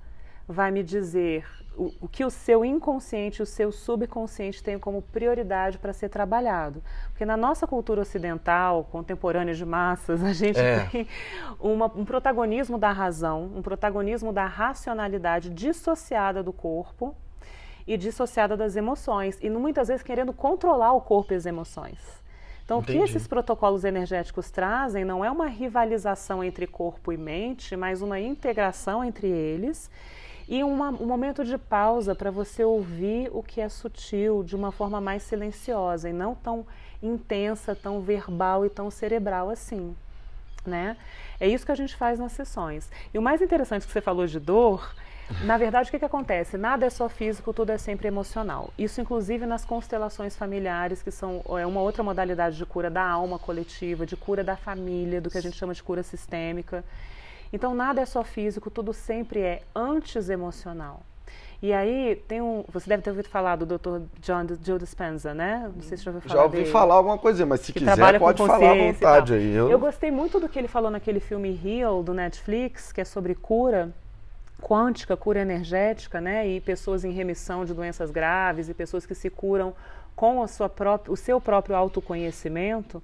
vai 0.48 0.70
me 0.70 0.84
dizer 0.84 1.44
o, 1.77 1.93
o, 2.01 2.07
que 2.07 2.25
o 2.25 2.29
seu 2.29 2.65
inconsciente, 2.65 3.41
o 3.41 3.46
seu 3.46 3.72
subconsciente 3.72 4.63
tem 4.63 4.79
como 4.79 5.01
prioridade 5.01 5.77
para 5.77 5.93
ser 5.93 6.10
trabalhado. 6.10 6.81
Porque 7.10 7.25
na 7.25 7.38
nossa 7.38 7.67
cultura 7.67 8.01
ocidental, 8.01 8.86
contemporânea 8.91 9.53
de 9.53 9.65
massas, 9.65 10.24
a 10.24 10.34
gente 10.34 10.60
é. 10.60 10.86
tem 10.86 11.07
uma, 11.60 11.86
um 11.86 12.03
protagonismo 12.03 12.77
da 12.77 12.91
razão, 12.91 13.51
um 13.55 13.62
protagonismo 13.62 14.34
da 14.34 14.46
racionalidade 14.46 15.50
dissociada 15.51 16.41
do 16.41 16.51
corpo 16.51 17.15
e 17.86 17.96
dissociada 17.96 18.57
das 18.57 18.75
emoções. 18.75 19.38
E 19.41 19.50
muitas 19.50 19.88
vezes 19.88 20.03
querendo 20.03 20.34
controlar 20.34 20.93
o 20.93 21.01
corpo 21.01 21.34
e 21.34 21.36
as 21.36 21.46
emoções. 21.46 22.00
Então, 22.65 22.79
Entendi. 22.79 22.98
o 22.98 23.01
que 23.01 23.10
esses 23.10 23.27
protocolos 23.27 23.86
energéticos 23.86 24.51
trazem 24.51 25.05
não 25.05 25.24
é 25.24 25.31
uma 25.31 25.48
rivalização 25.48 26.43
entre 26.43 26.67
corpo 26.67 27.13
e 27.13 27.17
mente, 27.17 27.77
mas 27.77 28.01
uma 28.01 28.19
integração 28.19 29.05
entre 29.05 29.27
eles 29.27 29.89
e 30.48 30.63
uma, 30.63 30.89
um 30.89 31.06
momento 31.06 31.44
de 31.44 31.58
pausa 31.58 32.16
para 32.16 32.32
você 32.32 32.63
ouvir 32.63 33.30
o 33.34 33.44
que 33.44 33.60
é 33.60 33.68
sutil 33.68 34.44
de 34.44 34.56
uma 34.56 34.72
forma 34.72 35.01
mais 35.01 35.24
silenciosa 35.24 36.10
e 36.10 36.13
não 36.13 36.34
tão 36.34 36.66
intensa, 37.04 37.75
tão 37.75 38.01
verbal 38.01 38.66
e 38.66 38.70
tão 38.70 38.89
cerebral 38.89 39.50
assim. 39.50 39.96
Né? 40.66 40.98
É 41.39 41.48
isso 41.48 41.66
que 41.66 41.72
a 41.72 41.75
gente 41.75 41.96
faz 41.96 42.20
nas 42.20 42.32
sessões. 42.32 42.89
E 43.13 43.18
o 43.18 43.22
mais 43.22 43.42
interessante 43.42 43.86
que 43.86 43.92
você 43.92 44.01
falou 44.01 44.25
de 44.25 44.39
dor, 44.39 44.94
na 45.44 45.58
verdade, 45.58 45.89
o 45.89 45.92
que, 45.92 46.00
que 46.00 46.06
acontece? 46.06 46.58
Nada 46.58 46.86
é 46.86 46.89
só 46.89 47.10
físico, 47.10 47.54
tudo 47.54 47.72
é 47.72 47.77
sempre 47.77 48.08
emocional. 48.08 48.74
Isso, 48.77 49.01
inclusive, 49.01 49.46
nas 49.46 49.66
constelações 49.66 50.38
familiares, 50.38 51.01
que 51.04 51.12
são 51.12 51.42
é 51.58 51.66
uma 51.66 51.82
outra 51.82 52.01
modalidade 52.01 52.56
de 52.58 52.66
cura 52.66 52.89
da 52.89 53.04
alma 53.04 53.38
coletiva, 53.38 54.06
de 54.06 54.16
cura 54.16 54.44
da 54.44 54.56
família, 54.56 55.20
do 55.20 55.30
que 55.30 55.38
a 55.38 55.42
gente 55.42 55.58
chama 55.58 55.74
de 55.74 55.84
cura 55.84 56.01
sistêmica. 56.01 56.84
Então 57.51 57.74
nada 57.74 58.01
é 58.01 58.06
só 58.06 58.24
físico, 58.24 58.70
tudo 58.70 58.94
sempre 58.94 59.42
é 59.42 59.62
antes 59.75 60.30
emocional. 60.30 61.01
E 61.62 61.74
aí 61.74 62.16
tem 62.27 62.39
um, 62.39 62.63
você 62.72 62.88
deve 62.88 63.01
ter 63.01 63.10
ouvido 63.10 63.30
falar 63.30 63.56
do 63.56 63.66
Dr. 63.66 64.01
John 64.22 64.46
Joe 64.63 64.77
Dispenza, 64.77 65.34
né? 65.34 65.72
Não 65.75 65.82
sei 65.82 65.98
se 65.98 66.04
já 66.04 66.12
ouviu 66.12 66.22
falar 66.22 66.36
Já 66.36 66.44
ouvi 66.44 66.58
dele, 66.58 66.70
falar 66.70 66.96
alguma 66.96 67.18
coisa, 67.18 67.46
mas 67.48 67.62
se 67.62 67.74
quiser 67.74 68.20
pode 68.20 68.46
falar 68.46 68.72
à 68.72 68.75
vontade 68.75 69.34
aí. 69.34 69.54
Eu... 69.54 69.70
eu 69.72 69.80
gostei 69.80 70.12
muito 70.12 70.39
do 70.39 70.48
que 70.48 70.60
ele 70.60 70.68
falou 70.68 70.92
naquele 70.92 71.20
filme 71.20 71.60
Heal 71.66 72.04
do 72.04 72.13
Netflix, 72.13 72.92
que 72.92 73.01
é 73.01 73.06
sobre 73.06 73.34
cura 73.34 73.92
quântica, 74.62 75.16
cura 75.16 75.39
energética, 75.39 76.22
né? 76.22 76.48
E 76.48 76.62
pessoas 76.62 77.04
em 77.04 77.12
remissão 77.12 77.66
de 77.66 77.74
doenças 77.74 78.12
graves 78.12 78.70
e 78.70 78.74
pessoas 78.74 79.06
que 79.06 79.16
se 79.16 79.30
curam 79.30 79.74
com 80.16 80.42
a 80.42 80.48
sua 80.48 80.70
própria, 80.70 81.12
o 81.12 81.18
seu 81.18 81.39
próprio 81.39 81.75
autoconhecimento. 81.75 83.01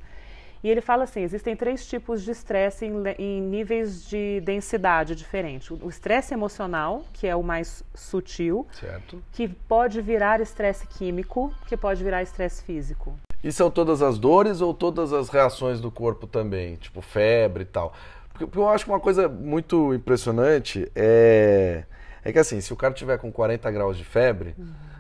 E 0.64 0.70
ele 0.70 0.80
fala 0.80 1.04
assim: 1.04 1.22
existem 1.22 1.56
três 1.56 1.86
tipos 1.86 2.24
de 2.24 2.32
estresse 2.32 2.86
em, 2.86 2.94
em, 3.20 3.42
níveis 3.42 4.08
de 4.08 4.40
densidade 4.42 5.14
diferentes. 5.14 5.70
O 5.70 5.90
estresse 5.90 6.34
emocional, 6.34 7.04
que 7.12 7.28
é 7.28 7.36
o 7.36 7.44
mais 7.44 7.84
sutil, 7.94 8.66
certo. 8.72 9.22
que 9.34 9.48
pode 9.48 10.02
virar 10.02 10.40
estresse 10.40 10.88
químico, 10.88 11.54
que 11.68 11.76
pode 11.76 12.02
virar 12.02 12.24
estresse 12.24 12.64
físico. 12.64 13.14
E 13.44 13.52
são 13.52 13.70
todas 13.70 14.02
as 14.02 14.18
dores 14.18 14.62
ou 14.62 14.74
todas 14.74 15.12
as 15.12 15.28
reações 15.28 15.82
do 15.82 15.92
corpo 15.92 16.26
também? 16.26 16.78
Tipo 16.78 17.02
febre 17.02 17.64
e 17.64 17.66
tal? 17.66 17.94
Porque, 18.30 18.46
porque 18.46 18.60
eu 18.60 18.70
acho 18.70 18.86
que 18.86 18.92
uma 18.92 19.02
coisa 19.02 19.28
muito 19.28 19.94
impressionante 19.94 20.90
é, 20.96 21.84
é 22.24 22.32
que 22.32 22.40
assim, 22.40 22.62
se 22.62 22.72
o 22.72 22.78
cara 22.78 22.94
tiver 22.94 23.18
com 23.18 23.30
40 23.30 23.70
graus 23.70 23.98
de 23.98 24.06
febre. 24.06 24.56
Uhum 24.58 24.93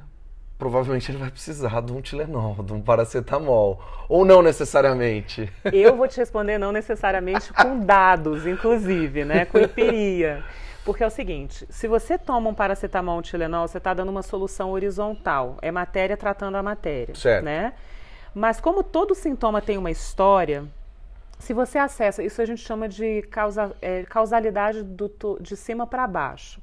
provavelmente 0.63 1.11
ele 1.11 1.17
vai 1.17 1.29
precisar 1.29 1.81
de 1.81 1.91
um 1.91 1.99
Tilenol, 1.99 2.55
de 2.63 2.71
um 2.71 2.81
paracetamol. 2.81 3.81
Ou 4.07 4.23
não 4.23 4.41
necessariamente? 4.41 5.51
Eu 5.73 5.97
vou 5.97 6.07
te 6.07 6.17
responder 6.17 6.57
não 6.57 6.71
necessariamente 6.71 7.51
com 7.51 7.79
dados, 7.79 8.47
inclusive, 8.47 9.25
né? 9.25 9.43
Com 9.43 9.59
empiria. 9.59 10.41
Porque 10.85 11.03
é 11.03 11.07
o 11.07 11.09
seguinte, 11.09 11.65
se 11.69 11.85
você 11.85 12.17
toma 12.17 12.49
um 12.49 12.53
paracetamol, 12.53 13.19
um 13.19 13.21
Tilenol, 13.21 13.67
você 13.67 13.77
está 13.77 13.93
dando 13.93 14.07
uma 14.09 14.23
solução 14.23 14.71
horizontal. 14.71 15.57
É 15.61 15.69
matéria 15.69 16.15
tratando 16.15 16.55
a 16.55 16.63
matéria, 16.63 17.13
certo. 17.13 17.43
né? 17.43 17.73
Mas 18.33 18.61
como 18.61 18.83
todo 18.83 19.13
sintoma 19.13 19.61
tem 19.61 19.77
uma 19.77 19.91
história, 19.91 20.63
se 21.39 21.53
você 21.53 21.77
acessa, 21.77 22.23
isso 22.23 22.41
a 22.41 22.45
gente 22.45 22.61
chama 22.61 22.87
de 22.87 23.21
causa, 23.23 23.75
é, 23.81 24.03
causalidade 24.03 24.81
do, 24.81 25.11
de 25.41 25.57
cima 25.57 25.85
para 25.85 26.07
baixo. 26.07 26.61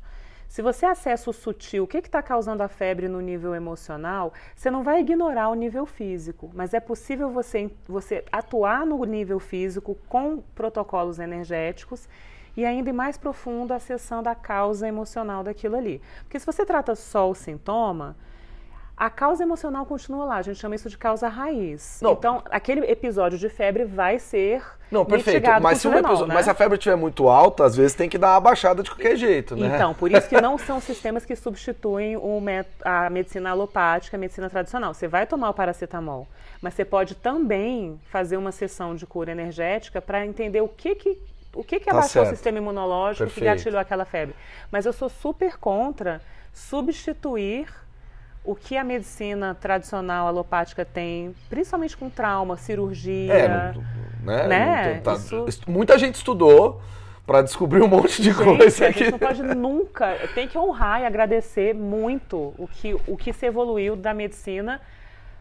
Se 0.50 0.62
você 0.62 0.84
acessa 0.84 1.30
o 1.30 1.32
sutil, 1.32 1.84
o 1.84 1.86
que 1.86 1.98
está 1.98 2.20
causando 2.20 2.64
a 2.64 2.66
febre 2.66 3.06
no 3.06 3.20
nível 3.20 3.54
emocional, 3.54 4.32
você 4.52 4.68
não 4.68 4.82
vai 4.82 4.98
ignorar 4.98 5.48
o 5.48 5.54
nível 5.54 5.86
físico, 5.86 6.50
mas 6.52 6.74
é 6.74 6.80
possível 6.80 7.30
você, 7.30 7.70
você 7.86 8.24
atuar 8.32 8.84
no 8.84 9.04
nível 9.04 9.38
físico 9.38 9.96
com 10.08 10.42
protocolos 10.52 11.20
energéticos 11.20 12.08
e 12.56 12.64
ainda 12.64 12.92
mais 12.92 13.16
profundo 13.16 13.72
acessando 13.72 14.28
a 14.28 14.34
causa 14.34 14.88
emocional 14.88 15.44
daquilo 15.44 15.76
ali. 15.76 16.02
Porque 16.24 16.40
se 16.40 16.46
você 16.46 16.66
trata 16.66 16.96
só 16.96 17.30
o 17.30 17.34
sintoma, 17.34 18.16
a 19.00 19.08
causa 19.08 19.42
emocional 19.42 19.86
continua 19.86 20.26
lá, 20.26 20.36
a 20.36 20.42
gente 20.42 20.58
chama 20.58 20.74
isso 20.74 20.90
de 20.90 20.98
causa 20.98 21.26
raiz. 21.26 22.00
Não. 22.02 22.12
Então, 22.12 22.42
aquele 22.50 22.82
episódio 22.82 23.38
de 23.38 23.48
febre 23.48 23.86
vai 23.86 24.18
ser 24.18 24.62
não, 24.90 25.06
perfeito. 25.06 25.48
Mas 25.62 25.78
se, 25.78 25.88
episódio, 25.88 26.26
né? 26.26 26.34
mas 26.34 26.44
se 26.44 26.50
a 26.50 26.54
febre 26.54 26.76
estiver 26.76 26.96
muito 26.96 27.26
alta, 27.26 27.64
às 27.64 27.74
vezes 27.74 27.94
tem 27.94 28.10
que 28.10 28.18
dar 28.18 28.32
uma 28.34 28.40
baixada 28.40 28.82
de 28.82 28.90
qualquer 28.90 29.16
jeito, 29.16 29.56
né? 29.56 29.74
Então, 29.74 29.94
por 29.94 30.12
isso 30.12 30.28
que 30.28 30.38
não 30.42 30.58
são 30.58 30.82
sistemas 30.82 31.24
que 31.24 31.34
substituem 31.34 32.18
o 32.18 32.42
a 32.84 33.08
medicina 33.08 33.48
alopática, 33.48 34.18
a 34.18 34.20
medicina 34.20 34.50
tradicional. 34.50 34.92
Você 34.92 35.08
vai 35.08 35.26
tomar 35.26 35.48
o 35.48 35.54
paracetamol, 35.54 36.28
mas 36.60 36.74
você 36.74 36.84
pode 36.84 37.14
também 37.14 37.98
fazer 38.10 38.36
uma 38.36 38.52
sessão 38.52 38.94
de 38.94 39.06
cura 39.06 39.32
energética 39.32 40.02
para 40.02 40.26
entender 40.26 40.60
o 40.60 40.68
que 40.68 40.94
que 40.94 41.18
o 41.54 41.64
que, 41.64 41.80
que 41.80 41.86
tá 41.86 41.92
abaixou 41.92 42.10
certo. 42.22 42.26
o 42.26 42.30
sistema 42.30 42.58
imunológico 42.58 43.24
Perfeito. 43.24 43.50
que 43.50 43.56
gatilhou 43.56 43.80
aquela 43.80 44.04
febre. 44.04 44.36
Mas 44.70 44.84
eu 44.84 44.92
sou 44.92 45.08
super 45.08 45.56
contra 45.56 46.20
substituir 46.52 47.66
o 48.44 48.54
que 48.54 48.76
a 48.76 48.84
medicina 48.84 49.54
tradicional 49.54 50.26
alopática 50.26 50.84
tem, 50.84 51.34
principalmente 51.48 51.96
com 51.96 52.08
trauma, 52.08 52.56
cirurgia. 52.56 53.32
É, 53.32 53.74
né? 54.22 54.46
né? 54.48 55.00
Tá, 55.00 55.14
Isso... 55.14 55.46
Muita 55.66 55.98
gente 55.98 56.14
estudou 56.16 56.80
para 57.26 57.42
descobrir 57.42 57.82
um 57.82 57.88
monte 57.88 58.22
de 58.22 58.32
gente, 58.32 58.42
coisa. 58.42 58.86
A 58.86 58.90
gente 58.90 59.10
não 59.12 59.18
pode 59.18 59.42
nunca. 59.42 60.16
Tem 60.34 60.48
que 60.48 60.58
honrar 60.58 61.02
e 61.02 61.04
agradecer 61.04 61.74
muito 61.74 62.54
o 62.58 62.66
que, 62.66 62.96
o 63.06 63.16
que 63.16 63.32
se 63.32 63.46
evoluiu 63.46 63.94
da 63.94 64.12
medicina 64.14 64.80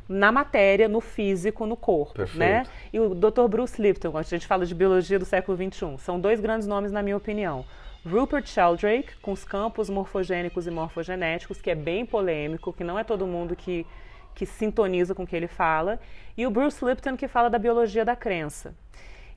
na 0.08 0.32
matéria, 0.32 0.88
no 0.88 1.00
físico, 1.00 1.68
no 1.68 1.78
corpo, 1.78 2.16
Perfeito. 2.16 2.40
né? 2.40 2.64
E 2.92 3.00
o 3.00 3.14
Dr. 3.14 3.48
Bruce 3.48 3.80
Lipton, 3.80 4.18
a 4.18 4.24
gente 4.24 4.48
fala 4.48 4.66
de 4.66 4.74
biologia 4.74 5.20
do 5.20 5.26
século 5.26 5.56
21, 5.56 6.00
são 6.00 6.20
dois 6.20 6.40
grandes 6.40 6.68
nomes 6.68 6.92
na 6.92 7.04
minha 7.04 7.16
opinião. 7.16 7.64
Rupert 8.06 8.48
Sheldrake, 8.48 9.18
com 9.22 9.32
os 9.32 9.44
campos 9.44 9.90
morfogênicos 9.90 10.66
e 10.66 10.72
morfogenéticos, 10.72 11.62
que 11.62 11.70
é 11.70 11.76
bem 11.76 12.06
polêmico, 12.06 12.72
que 12.72 12.84
não 12.84 12.98
é 12.98 13.04
todo 13.04 13.28
mundo 13.28 13.56
que, 13.56 13.86
que 14.34 14.46
sintoniza 14.46 15.14
com 15.14 15.24
o 15.24 15.28
que 15.28 15.36
ele 15.36 15.48
fala, 15.48 16.00
e 16.38 16.48
o 16.48 16.52
Bruce 16.52 16.84
Lipton, 16.84 17.18
que 17.18 17.28
fala 17.28 17.50
da 17.50 17.60
biologia 17.60 18.06
da 18.06 18.16
crença. 18.16 18.74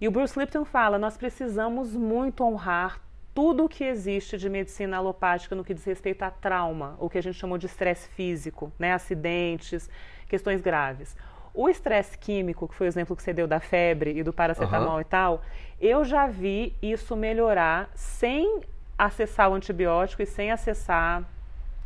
E 0.01 0.07
o 0.07 0.11
Bruce 0.11 0.39
Lipton 0.39 0.65
fala: 0.65 0.99
nós 0.99 1.17
precisamos 1.17 1.95
muito 1.95 2.45
honrar 2.45 3.01
tudo 3.35 3.65
o 3.65 3.69
que 3.69 3.83
existe 3.83 4.37
de 4.37 4.49
medicina 4.49 4.99
alopática 4.99 5.55
no 5.55 5.65
que 5.65 5.75
diz 5.75 5.85
respeito 5.85 6.23
a 6.23 6.31
trauma, 6.31 6.97
o 7.01 7.09
que 7.09 7.19
a 7.19 7.23
gente 7.23 7.39
chamou 7.39 7.57
de 7.57 7.67
estresse 7.67 8.09
físico, 8.11 8.73
né? 8.79 8.93
acidentes, 8.93 9.89
questões 10.29 10.61
graves. 10.61 11.17
O 11.55 11.69
estresse 11.69 12.17
químico, 12.17 12.67
que 12.67 12.75
foi 12.75 12.87
o 12.87 12.89
exemplo 12.89 13.15
que 13.15 13.23
você 13.23 13.33
deu 13.33 13.47
da 13.47 13.61
febre 13.61 14.17
e 14.19 14.23
do 14.23 14.33
paracetamol 14.33 14.95
uhum. 14.95 15.01
e 15.01 15.05
tal, 15.05 15.43
eu 15.81 16.05
já 16.05 16.27
vi 16.27 16.75
isso 16.81 17.15
melhorar 17.15 17.91
sem 17.95 18.61
acessar 18.97 19.51
o 19.51 19.55
antibiótico 19.55 20.23
e 20.23 20.27
sem 20.27 20.51
acessar 20.51 21.25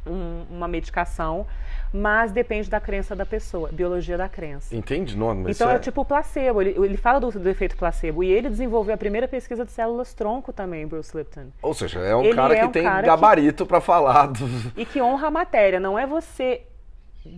um, 0.06 0.44
uma 0.50 0.68
medicação, 0.68 1.46
mas 1.92 2.30
depende 2.32 2.70
da 2.70 2.80
crença 2.80 3.16
da 3.16 3.26
pessoa, 3.26 3.70
biologia 3.72 4.16
da 4.16 4.28
crença. 4.28 4.74
Entende? 4.74 5.16
Não, 5.16 5.34
mas 5.34 5.56
então 5.56 5.70
é... 5.70 5.76
é... 5.76 5.78
tipo 5.78 6.04
placebo, 6.04 6.62
ele, 6.62 6.76
ele 6.78 6.96
fala 6.96 7.18
do, 7.18 7.30
do, 7.30 7.48
efeito 7.48 7.76
placebo 7.76 8.22
e 8.22 8.30
ele 8.30 8.48
desenvolveu 8.48 8.94
a 8.94 8.98
primeira 8.98 9.26
pesquisa 9.26 9.64
de 9.64 9.72
células 9.72 10.14
tronco 10.14 10.52
também, 10.52 10.86
Bruce 10.86 11.16
Lipton. 11.16 11.46
Ou 11.62 11.74
seja, 11.74 12.00
é 12.00 12.14
um 12.14 12.24
ele 12.24 12.34
cara 12.34 12.54
é 12.54 12.60
que 12.60 12.66
um 12.66 12.70
tem 12.70 12.84
gabarito 12.84 13.66
para 13.66 13.80
falar. 13.80 14.26
Do... 14.28 14.46
E 14.76 14.84
que 14.84 15.00
honra 15.00 15.28
a 15.28 15.30
matéria, 15.30 15.80
não 15.80 15.98
é 15.98 16.06
você 16.06 16.62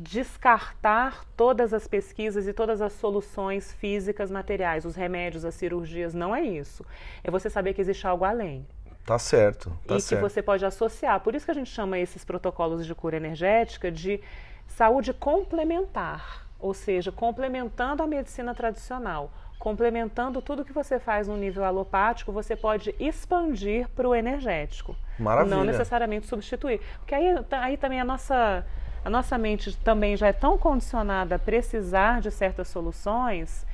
descartar 0.03 1.25
todas 1.37 1.75
as 1.75 1.87
pesquisas 1.87 2.47
e 2.47 2.53
todas 2.53 2.81
as 2.81 2.93
soluções 2.93 3.73
físicas, 3.73 4.31
materiais, 4.31 4.85
os 4.85 4.95
remédios, 4.95 5.45
as 5.45 5.55
cirurgias, 5.55 6.15
não 6.15 6.35
é 6.35 6.43
isso. 6.43 6.85
É 7.25 7.31
você 7.31 7.49
saber 7.49 7.75
que 7.75 7.81
existe 7.81 8.07
algo 8.07 8.25
além. 8.25 8.67
Tá 9.05 9.19
certo. 9.19 9.71
Tá 9.87 9.97
e 9.97 10.01
certo. 10.01 10.21
que 10.21 10.29
você 10.29 10.43
pode 10.43 10.65
associar. 10.67 11.21
Por 11.21 11.35
isso 11.35 11.45
que 11.45 11.51
a 11.51 11.55
gente 11.55 11.71
chama 11.71 11.99
esses 11.99 12.25
protocolos 12.25 12.85
de 12.85 12.95
cura 12.95 13.17
energética 13.17 13.91
de 13.91 14.21
saúde 14.67 15.15
complementar, 15.15 16.47
ou 16.61 16.75
seja, 16.75 17.11
complementando 17.11 18.03
a 18.03 18.07
medicina 18.07 18.55
tradicional, 18.55 19.33
complementando 19.59 20.41
tudo 20.41 20.65
que 20.65 20.73
você 20.73 20.99
faz 20.99 21.27
no 21.27 21.37
nível 21.37 21.65
alopático, 21.65 22.31
você 22.31 22.55
pode 22.55 22.95
expandir 22.99 23.89
para 23.89 24.09
o 24.09 24.15
energético. 24.15 24.95
Maravilha. 25.19 25.57
Não 25.57 25.65
necessariamente 25.65 26.27
substituir. 26.27 26.81
Porque 26.99 27.15
aí, 27.15 27.35
aí 27.51 27.77
também 27.77 28.01
a 28.01 28.05
nossa, 28.05 28.65
a 29.05 29.11
nossa 29.11 29.39
mente 29.39 29.77
também 29.79 30.17
já 30.17 30.29
é 30.29 30.33
tão 30.33 30.59
condicionada 30.59 31.37
a 31.37 31.39
precisar 31.39 32.21
de 32.21 32.31
certas 32.31 32.69
soluções 32.69 33.67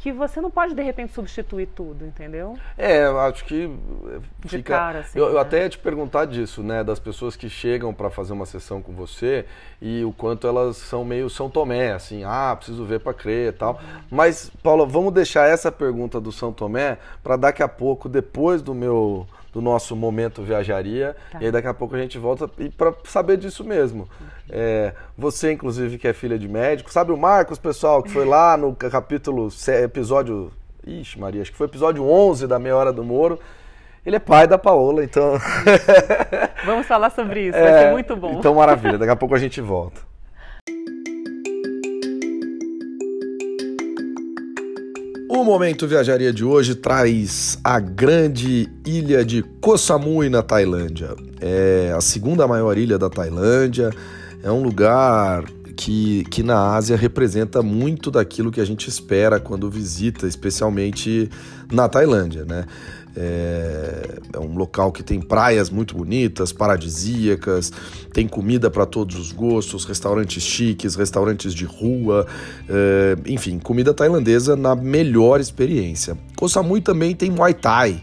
que 0.00 0.10
você 0.10 0.40
não 0.40 0.50
pode 0.50 0.74
de 0.74 0.82
repente 0.82 1.12
substituir 1.12 1.66
tudo, 1.66 2.06
entendeu? 2.06 2.56
É, 2.76 3.04
acho 3.04 3.44
que 3.44 3.70
fica. 4.40 4.56
De 4.56 4.62
cara, 4.62 4.98
assim, 5.00 5.18
eu, 5.18 5.26
né? 5.26 5.32
eu 5.32 5.38
até 5.38 5.62
ia 5.62 5.68
te 5.68 5.78
perguntar 5.78 6.24
disso, 6.24 6.62
né, 6.62 6.82
das 6.82 6.98
pessoas 6.98 7.36
que 7.36 7.50
chegam 7.50 7.92
para 7.92 8.08
fazer 8.08 8.32
uma 8.32 8.46
sessão 8.46 8.80
com 8.80 8.92
você 8.92 9.44
e 9.80 10.02
o 10.02 10.10
quanto 10.10 10.46
elas 10.46 10.78
são 10.78 11.04
meio 11.04 11.28
São 11.28 11.50
Tomé, 11.50 11.92
assim, 11.92 12.24
ah, 12.24 12.54
preciso 12.56 12.82
ver 12.86 13.00
para 13.00 13.12
crer 13.12 13.50
e 13.50 13.52
tal. 13.52 13.74
Uhum. 13.74 14.00
Mas, 14.10 14.50
Paula, 14.62 14.86
vamos 14.86 15.12
deixar 15.12 15.46
essa 15.46 15.70
pergunta 15.70 16.18
do 16.18 16.32
São 16.32 16.50
Tomé 16.50 16.96
para 17.22 17.36
daqui 17.36 17.62
a 17.62 17.68
pouco, 17.68 18.08
depois 18.08 18.62
do 18.62 18.74
meu 18.74 19.28
do 19.52 19.60
nosso 19.60 19.96
momento 19.96 20.42
viajaria. 20.42 21.16
Tá. 21.30 21.38
E 21.40 21.46
aí 21.46 21.52
daqui 21.52 21.68
a 21.68 21.74
pouco 21.74 21.94
a 21.94 21.98
gente 21.98 22.18
volta 22.18 22.48
para 22.76 22.94
saber 23.04 23.36
disso 23.36 23.64
mesmo. 23.64 24.08
É, 24.48 24.92
você, 25.16 25.52
inclusive, 25.52 25.98
que 25.98 26.08
é 26.08 26.12
filha 26.12 26.38
de 26.38 26.48
médico, 26.48 26.92
sabe 26.92 27.12
o 27.12 27.16
Marcos, 27.16 27.58
pessoal, 27.58 28.02
que 28.02 28.10
foi 28.10 28.24
lá 28.24 28.56
no 28.56 28.74
capítulo, 28.74 29.48
episódio. 29.82 30.52
Ixi, 30.86 31.20
Maria, 31.20 31.42
acho 31.42 31.52
que 31.52 31.58
foi 31.58 31.66
episódio 31.66 32.02
11 32.02 32.46
da 32.46 32.58
Meia 32.58 32.76
Hora 32.76 32.92
do 32.92 33.04
Moro. 33.04 33.38
Ele 34.04 34.16
é 34.16 34.18
pai 34.18 34.46
da 34.46 34.56
Paola, 34.56 35.04
então. 35.04 35.38
Vamos 36.64 36.86
falar 36.86 37.10
sobre 37.10 37.48
isso, 37.48 37.56
é, 37.58 37.70
vai 37.70 37.82
ser 37.82 37.90
muito 37.92 38.16
bom. 38.16 38.38
Então, 38.38 38.54
maravilha, 38.54 38.96
daqui 38.96 39.12
a 39.12 39.16
pouco 39.16 39.34
a 39.34 39.38
gente 39.38 39.60
volta. 39.60 40.09
O 45.40 45.44
Momento 45.44 45.88
Viajaria 45.88 46.34
de 46.34 46.44
hoje 46.44 46.74
traz 46.74 47.58
a 47.64 47.80
grande 47.80 48.68
ilha 48.84 49.24
de 49.24 49.42
Koh 49.42 49.78
Samui, 49.78 50.28
na 50.28 50.42
Tailândia. 50.42 51.16
É 51.40 51.94
a 51.96 52.00
segunda 52.02 52.46
maior 52.46 52.76
ilha 52.76 52.98
da 52.98 53.08
Tailândia, 53.08 53.90
é 54.42 54.52
um 54.52 54.62
lugar 54.62 55.44
que, 55.74 56.24
que 56.24 56.42
na 56.42 56.74
Ásia 56.74 56.94
representa 56.94 57.62
muito 57.62 58.10
daquilo 58.10 58.50
que 58.52 58.60
a 58.60 58.66
gente 58.66 58.86
espera 58.86 59.40
quando 59.40 59.70
visita, 59.70 60.26
especialmente 60.26 61.30
na 61.72 61.88
Tailândia, 61.88 62.44
né? 62.44 62.66
É, 63.16 64.18
é, 64.32 64.38
um 64.38 64.56
local 64.56 64.92
que 64.92 65.02
tem 65.02 65.20
praias 65.20 65.68
muito 65.68 65.96
bonitas, 65.96 66.52
paradisíacas, 66.52 67.72
tem 68.12 68.28
comida 68.28 68.70
para 68.70 68.86
todos 68.86 69.16
os 69.18 69.32
gostos, 69.32 69.84
restaurantes 69.84 70.42
chiques, 70.42 70.94
restaurantes 70.94 71.52
de 71.52 71.64
rua, 71.64 72.26
é, 72.68 73.16
enfim, 73.26 73.58
comida 73.58 73.92
tailandesa 73.92 74.54
na 74.54 74.76
melhor 74.76 75.40
experiência. 75.40 76.16
Koh 76.36 76.48
Samui 76.48 76.80
também 76.80 77.14
tem 77.14 77.30
Muay 77.30 77.54
Thai, 77.54 78.00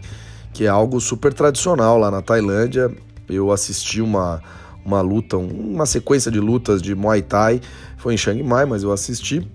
que 0.52 0.64
é 0.64 0.68
algo 0.68 1.00
super 1.00 1.32
tradicional 1.32 1.98
lá 1.98 2.10
na 2.10 2.20
Tailândia. 2.20 2.90
Eu 3.28 3.50
assisti 3.50 4.02
uma, 4.02 4.42
uma 4.84 5.00
luta, 5.00 5.38
uma 5.38 5.86
sequência 5.86 6.30
de 6.30 6.40
lutas 6.40 6.82
de 6.82 6.94
Muay 6.94 7.22
Thai, 7.22 7.60
foi 7.96 8.14
em 8.14 8.16
Chiang 8.16 8.42
Mai, 8.42 8.66
mas 8.66 8.82
eu 8.82 8.92
assisti 8.92 9.46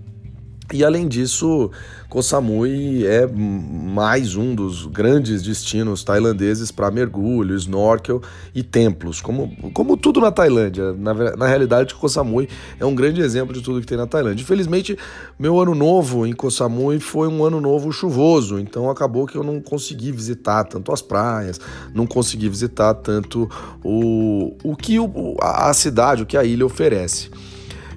e 0.72 0.82
além 0.82 1.06
disso, 1.06 1.70
Koh 2.08 2.22
Samui 2.22 3.06
é 3.06 3.26
mais 3.26 4.34
um 4.34 4.54
dos 4.54 4.86
grandes 4.86 5.42
destinos 5.42 6.02
tailandeses 6.02 6.70
para 6.70 6.90
mergulho, 6.90 7.54
snorkel 7.54 8.22
e 8.54 8.62
templos, 8.62 9.20
como, 9.20 9.54
como 9.72 9.94
tudo 9.96 10.20
na 10.20 10.32
Tailândia. 10.32 10.94
Na, 10.94 11.12
na 11.36 11.46
realidade, 11.46 11.94
Koh 11.94 12.08
Samui 12.08 12.48
é 12.80 12.84
um 12.84 12.94
grande 12.94 13.20
exemplo 13.20 13.52
de 13.52 13.60
tudo 13.60 13.80
que 13.80 13.86
tem 13.86 13.98
na 13.98 14.06
Tailândia. 14.06 14.42
Infelizmente, 14.42 14.96
meu 15.38 15.60
ano 15.60 15.74
novo 15.74 16.26
em 16.26 16.32
Koh 16.32 16.50
Samui 16.50 16.98
foi 16.98 17.28
um 17.28 17.44
ano 17.44 17.60
novo 17.60 17.92
chuvoso, 17.92 18.58
então 18.58 18.88
acabou 18.88 19.26
que 19.26 19.36
eu 19.36 19.44
não 19.44 19.60
consegui 19.60 20.10
visitar 20.12 20.64
tanto 20.64 20.92
as 20.92 21.02
praias, 21.02 21.60
não 21.92 22.06
consegui 22.06 22.48
visitar 22.48 22.94
tanto 22.94 23.50
o, 23.84 24.56
o 24.64 24.74
que 24.74 24.98
o, 24.98 25.36
a 25.42 25.74
cidade, 25.74 26.22
o 26.22 26.26
que 26.26 26.38
a 26.38 26.44
ilha 26.44 26.64
oferece. 26.64 27.28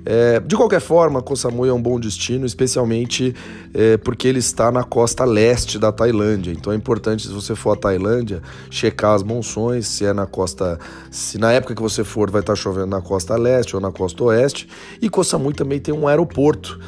É, 0.10 0.40
de 0.40 0.56
qualquer 0.56 0.80
forma, 0.80 1.22
Koh 1.22 1.36
Samui 1.36 1.68
é 1.68 1.74
um 1.74 1.82
bom 1.82 2.00
destino, 2.00 2.46
especialmente 2.46 3.36
é, 3.74 3.98
porque 3.98 4.26
ele 4.26 4.40
está 4.40 4.72
na 4.72 4.82
costa 4.82 5.26
leste 5.26 5.78
da 5.78 5.92
Tailândia. 5.92 6.54
Então 6.54 6.72
é 6.72 6.78
importante, 6.78 7.28
se 7.28 7.34
você 7.34 7.54
for 7.54 7.72
à 7.72 7.76
Tailândia, 7.76 8.42
checar 8.72 9.16
as 9.16 9.22
monções, 9.22 9.86
se 9.86 10.06
é 10.06 10.14
na 10.14 10.26
costa. 10.26 10.80
Se 11.12 11.38
na 11.38 11.52
época 11.52 11.76
que 11.76 11.82
você 11.82 12.06
for 12.06 12.32
vai 12.32 12.40
estar 12.40 12.56
chovendo 12.56 12.88
na 12.88 13.02
costa 13.02 13.36
leste 13.36 13.76
ou 13.76 13.82
na 13.82 13.92
costa 13.92 14.24
oeste. 14.24 14.70
E 15.02 15.10
Koh 15.10 15.26
Samui 15.26 15.54
também 15.54 15.78
tem 15.78 15.94
um 15.94 16.08
aeroporto, 16.08 16.80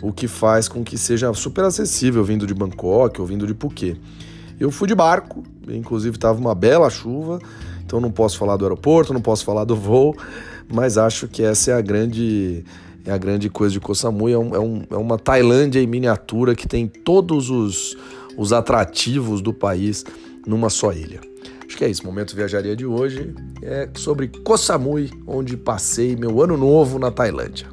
o 0.00 0.12
que 0.12 0.28
faz 0.28 0.68
com 0.68 0.84
que 0.84 0.96
seja 0.96 1.34
super 1.34 1.64
acessível 1.64 2.22
vindo 2.22 2.46
de 2.46 2.54
Bangkok 2.54 3.20
ou 3.20 3.26
vindo 3.26 3.44
de 3.44 3.54
Phuket. 3.54 4.00
Eu 4.60 4.70
fui 4.70 4.86
de 4.86 4.94
barco, 4.94 5.42
inclusive 5.68 6.16
estava 6.16 6.38
uma 6.38 6.54
bela 6.54 6.88
chuva, 6.90 7.40
então 7.84 8.00
não 8.00 8.12
posso 8.12 8.38
falar 8.38 8.56
do 8.56 8.64
aeroporto, 8.64 9.12
não 9.12 9.20
posso 9.20 9.44
falar 9.44 9.64
do 9.64 9.74
voo 9.74 10.14
mas 10.72 10.98
acho 10.98 11.28
que 11.28 11.42
essa 11.42 11.70
é 11.70 11.74
a 11.74 11.80
grande 11.80 12.64
é 13.04 13.12
a 13.12 13.18
grande 13.18 13.48
coisa 13.48 13.72
de 13.72 13.80
Koh 13.80 13.94
Samui, 13.94 14.32
é, 14.32 14.38
um, 14.38 14.54
é, 14.54 14.58
um, 14.58 14.82
é 14.90 14.96
uma 14.96 15.18
Tailândia 15.18 15.80
em 15.80 15.86
miniatura 15.86 16.54
que 16.54 16.68
tem 16.68 16.86
todos 16.86 17.48
os, 17.48 17.96
os 18.36 18.52
atrativos 18.52 19.40
do 19.40 19.52
país 19.52 20.04
numa 20.46 20.68
só 20.68 20.92
ilha. 20.92 21.20
Acho 21.66 21.76
que 21.76 21.84
é 21.84 21.88
isso, 21.88 22.04
Momento 22.04 22.36
Viajaria 22.36 22.76
de 22.76 22.84
hoje 22.84 23.34
é 23.62 23.88
sobre 23.94 24.28
Koh 24.28 24.58
Samui, 24.58 25.10
onde 25.26 25.56
passei 25.56 26.16
meu 26.16 26.42
ano 26.42 26.56
novo 26.56 26.98
na 26.98 27.10
Tailândia. 27.10 27.66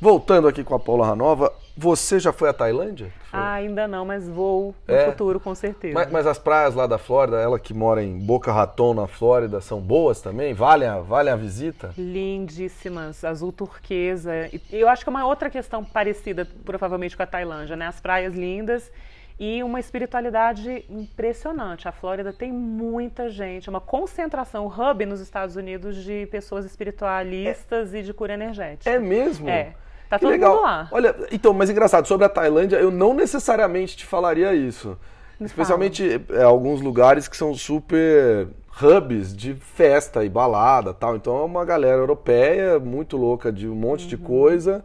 Voltando 0.00 0.48
aqui 0.48 0.62
com 0.62 0.74
a 0.74 0.80
Paula 0.80 1.06
Ranova, 1.06 1.52
você 1.76 2.20
já 2.20 2.32
foi 2.32 2.48
à 2.48 2.52
Tailândia? 2.52 3.12
Ah, 3.32 3.54
ainda 3.54 3.88
não, 3.88 4.04
mas 4.04 4.28
vou 4.28 4.74
no 4.86 4.94
é. 4.94 5.06
futuro 5.06 5.40
com 5.40 5.54
certeza. 5.54 5.94
Mas, 5.94 6.10
mas, 6.10 6.26
as 6.26 6.38
praias 6.38 6.74
lá 6.74 6.86
da 6.86 6.98
Flórida, 6.98 7.40
ela 7.40 7.58
que 7.58 7.74
mora 7.74 8.02
em 8.02 8.16
Boca 8.16 8.52
Raton, 8.52 8.94
na 8.94 9.08
Flórida, 9.08 9.60
são 9.60 9.80
boas 9.80 10.20
também? 10.20 10.54
Valem 10.54 10.88
a, 10.88 11.00
valem 11.00 11.32
a 11.32 11.36
visita? 11.36 11.92
Lindíssimas, 11.98 13.24
azul 13.24 13.52
turquesa. 13.52 14.32
E 14.52 14.60
eu 14.70 14.88
acho 14.88 15.02
que 15.02 15.08
é 15.08 15.10
uma 15.10 15.26
outra 15.26 15.50
questão 15.50 15.84
parecida, 15.84 16.46
provavelmente, 16.64 17.16
com 17.16 17.22
a 17.24 17.26
Tailândia, 17.26 17.74
né? 17.74 17.88
As 17.88 18.00
praias 18.00 18.34
lindas 18.34 18.92
e 19.38 19.62
uma 19.64 19.80
espiritualidade 19.80 20.84
impressionante. 20.88 21.88
A 21.88 21.92
Flórida 21.92 22.32
tem 22.32 22.52
muita 22.52 23.28
gente, 23.28 23.68
uma 23.68 23.80
concentração, 23.80 24.66
um 24.66 24.68
hub 24.68 25.04
nos 25.06 25.20
Estados 25.20 25.56
Unidos 25.56 25.96
de 26.04 26.26
pessoas 26.26 26.64
espiritualistas 26.64 27.92
é. 27.92 27.98
e 27.98 28.02
de 28.02 28.14
cura 28.14 28.34
energética. 28.34 28.88
É 28.88 28.98
mesmo? 28.98 29.48
É. 29.48 29.74
Tá 30.08 30.18
todo 30.18 30.30
legal. 30.30 30.54
mundo 30.54 30.62
lá. 30.62 30.88
Olha, 30.90 31.14
então, 31.32 31.52
mas 31.52 31.70
engraçado, 31.70 32.06
sobre 32.06 32.26
a 32.26 32.28
Tailândia, 32.28 32.76
eu 32.76 32.90
não 32.90 33.14
necessariamente 33.14 33.96
te 33.96 34.06
falaria 34.06 34.54
isso. 34.54 34.96
Me 35.38 35.46
Especialmente 35.46 36.22
é, 36.30 36.42
alguns 36.42 36.80
lugares 36.80 37.26
que 37.26 37.36
são 37.36 37.54
super 37.54 38.48
hubs 38.82 39.34
de 39.34 39.54
festa 39.54 40.24
e 40.24 40.28
balada 40.28 40.92
tal. 40.92 41.16
Então 41.16 41.36
é 41.38 41.44
uma 41.44 41.64
galera 41.64 41.98
europeia 41.98 42.78
muito 42.78 43.16
louca 43.16 43.52
de 43.52 43.68
um 43.68 43.74
monte 43.74 44.02
uhum. 44.02 44.08
de 44.08 44.16
coisa. 44.16 44.84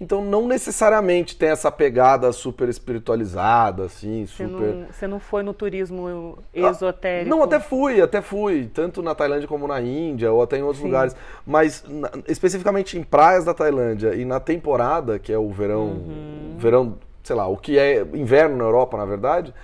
Então 0.00 0.24
não 0.24 0.46
necessariamente 0.46 1.36
tem 1.36 1.50
essa 1.50 1.70
pegada 1.70 2.32
super 2.32 2.68
espiritualizada, 2.68 3.84
assim, 3.84 4.26
super. 4.26 4.48
Você 4.48 4.54
não, 4.54 4.86
você 4.90 5.06
não 5.06 5.20
foi 5.20 5.42
no 5.42 5.54
turismo 5.54 6.38
esotérico? 6.52 7.30
não, 7.30 7.42
até 7.42 7.60
fui, 7.60 8.00
até 8.00 8.20
fui, 8.20 8.68
tanto 8.72 9.02
na 9.02 9.14
Tailândia 9.14 9.46
como 9.46 9.68
na 9.68 9.80
Índia 9.80 10.32
ou 10.32 10.42
até 10.42 10.58
em 10.58 10.62
outros 10.62 10.80
Sim. 10.80 10.86
lugares. 10.86 11.16
Mas 11.46 11.84
na, 11.88 12.10
especificamente 12.26 12.98
em 12.98 13.02
praias 13.04 13.44
da 13.44 13.54
Tailândia 13.54 14.14
e 14.14 14.24
na 14.24 14.40
temporada, 14.40 15.18
que 15.18 15.32
é 15.32 15.38
o 15.38 15.50
verão, 15.50 15.84
uhum. 15.84 16.56
verão, 16.58 16.94
sei 17.22 17.36
lá, 17.36 17.46
o 17.46 17.56
que 17.56 17.78
é 17.78 18.00
inverno 18.14 18.56
na 18.56 18.64
Europa, 18.64 18.96
na 18.96 19.04
verdade. 19.04 19.54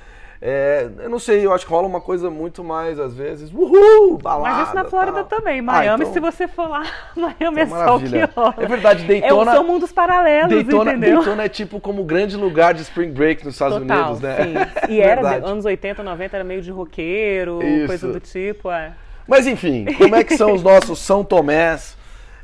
É, 0.42 0.88
eu 1.00 1.10
não 1.10 1.18
sei, 1.18 1.44
eu 1.44 1.52
acho 1.52 1.66
que 1.66 1.70
rola 1.72 1.86
uma 1.86 2.00
coisa 2.00 2.30
muito 2.30 2.64
mais, 2.64 2.98
às 2.98 3.14
vezes, 3.14 3.52
uhul, 3.52 4.16
balada. 4.16 4.54
Mas 4.56 4.66
isso 4.68 4.74
na 4.74 4.84
Flórida 4.86 5.22
tal. 5.24 5.38
também. 5.38 5.60
Miami, 5.60 5.88
Ah, 5.88 5.94
então- 6.08 6.12
se 6.14 6.18
você 6.20 6.48
for 6.48 6.66
lá, 6.66 6.82
Miami 7.14 7.60
é 7.60 7.64
Então, 7.64 7.78
só 7.86 7.96
o 7.96 8.00
que 8.00 8.18
rola. 8.34 8.54
É 8.56 8.66
verdade, 8.66 9.04
Daytona- 9.04 9.52
É, 9.52 9.54
são 9.54 9.64
mundos 9.64 9.92
paralelos, 9.92 10.48
Daytona, 10.48 10.92
entendeu? 10.92 11.16
Daytona 11.16 11.44
é 11.44 11.48
tipo 11.50 11.78
como 11.78 12.02
grande 12.04 12.38
lugar 12.38 12.72
de 12.72 12.80
spring 12.80 13.10
break 13.12 13.44
nos 13.44 13.54
Estados 13.54 13.76
Total, 13.78 13.98
Unidos, 14.12 14.20
né? 14.20 14.36
sim. 14.36 14.54
E 14.94 15.00
era, 15.02 15.20
Verdade. 15.20 15.44
de- 15.44 15.50
anos 15.52 15.64
80, 15.66 16.02
90, 16.02 16.36
era 16.36 16.44
meio 16.44 16.62
de 16.62 16.70
roqueiro, 16.70 17.62
Isso. 17.62 17.86
coisa 17.86 18.08
do 18.10 18.18
tipo, 18.20 18.70
é. 18.70 18.92
Mas 19.28 19.46
enfim, 19.46 19.84
como 19.98 20.16
é 20.16 20.24
que 20.24 20.36
são 20.38 20.54
os 20.54 20.62
nossos 20.62 20.98
São 21.00 21.22
Tomés? 21.22 21.99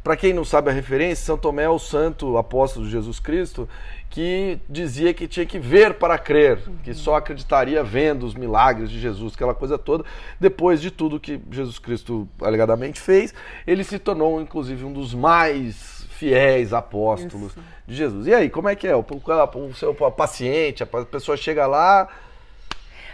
Para 0.06 0.16
quem 0.16 0.32
não 0.32 0.44
sabe 0.44 0.70
a 0.70 0.72
referência, 0.72 1.26
São 1.26 1.36
Tomé 1.36 1.64
é 1.64 1.68
o 1.68 1.80
santo 1.80 2.38
apóstolo 2.38 2.86
de 2.86 2.92
Jesus 2.92 3.18
Cristo 3.18 3.68
que 4.08 4.56
dizia 4.68 5.12
que 5.12 5.26
tinha 5.26 5.44
que 5.44 5.58
ver 5.58 5.94
para 5.94 6.16
crer, 6.16 6.60
que 6.84 6.94
só 6.94 7.16
acreditaria 7.16 7.82
vendo 7.82 8.24
os 8.24 8.32
milagres 8.32 8.88
de 8.88 9.00
Jesus, 9.00 9.34
aquela 9.34 9.52
coisa 9.52 9.76
toda. 9.76 10.04
Depois 10.38 10.80
de 10.80 10.92
tudo 10.92 11.18
que 11.18 11.40
Jesus 11.50 11.80
Cristo 11.80 12.28
alegadamente 12.40 13.00
fez, 13.00 13.34
ele 13.66 13.82
se 13.82 13.98
tornou 13.98 14.40
inclusive 14.40 14.84
um 14.84 14.92
dos 14.92 15.12
mais 15.12 16.06
fiéis 16.10 16.72
apóstolos 16.72 17.50
Isso. 17.50 17.60
de 17.84 17.96
Jesus. 17.96 18.28
E 18.28 18.32
aí, 18.32 18.48
como 18.48 18.68
é 18.68 18.76
que 18.76 18.86
é? 18.86 18.94
O, 18.94 19.00
o 19.00 19.74
seu 19.74 19.92
paciente, 19.92 20.84
a 20.84 20.86
pessoa 20.86 21.36
chega 21.36 21.66
lá, 21.66 22.08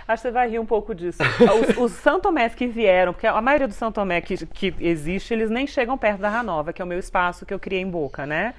Acho 0.07 0.23
que 0.23 0.29
você 0.29 0.33
vai 0.33 0.49
rir 0.51 0.59
um 0.59 0.67
pouco 0.67 0.95
disso. 0.95 1.19
Os, 1.77 1.77
os 1.77 1.93
São 1.93 2.21
Tomés 2.21 2.55
que 2.55 2.67
vieram, 2.67 3.13
porque 3.13 3.27
a 3.27 3.41
maioria 3.41 3.69
dos 3.69 3.77
São 3.77 3.93
Tomé 3.93 4.21
que, 4.21 4.47
que 4.47 4.75
existe, 4.81 5.33
eles 5.33 5.49
nem 5.51 5.67
chegam 5.67 5.97
perto 5.97 6.21
da 6.21 6.29
Ranova, 6.29 6.73
que 6.73 6.83
é 6.83 6.85
o 6.85 6.89
meu 6.89 6.99
espaço 6.99 7.47
que 7.47 7.55
eu 7.55 7.59
criei 7.59 7.81
em 7.83 7.89
Boca, 7.91 8.27
né? 8.27 8.55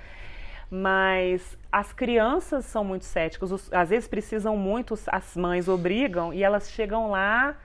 Mas 0.71 1.56
as 1.71 1.93
crianças 1.93 2.65
são 2.65 2.84
muito 2.84 3.06
céticas, 3.06 3.51
os- 3.51 3.71
às 3.73 3.89
vezes 3.89 4.08
precisam 4.08 4.58
muito, 4.58 4.97
as 5.08 5.36
mães 5.36 5.67
obrigam 5.67 6.34
e 6.34 6.43
elas 6.43 6.71
chegam 6.71 7.12
lá, 7.12 7.56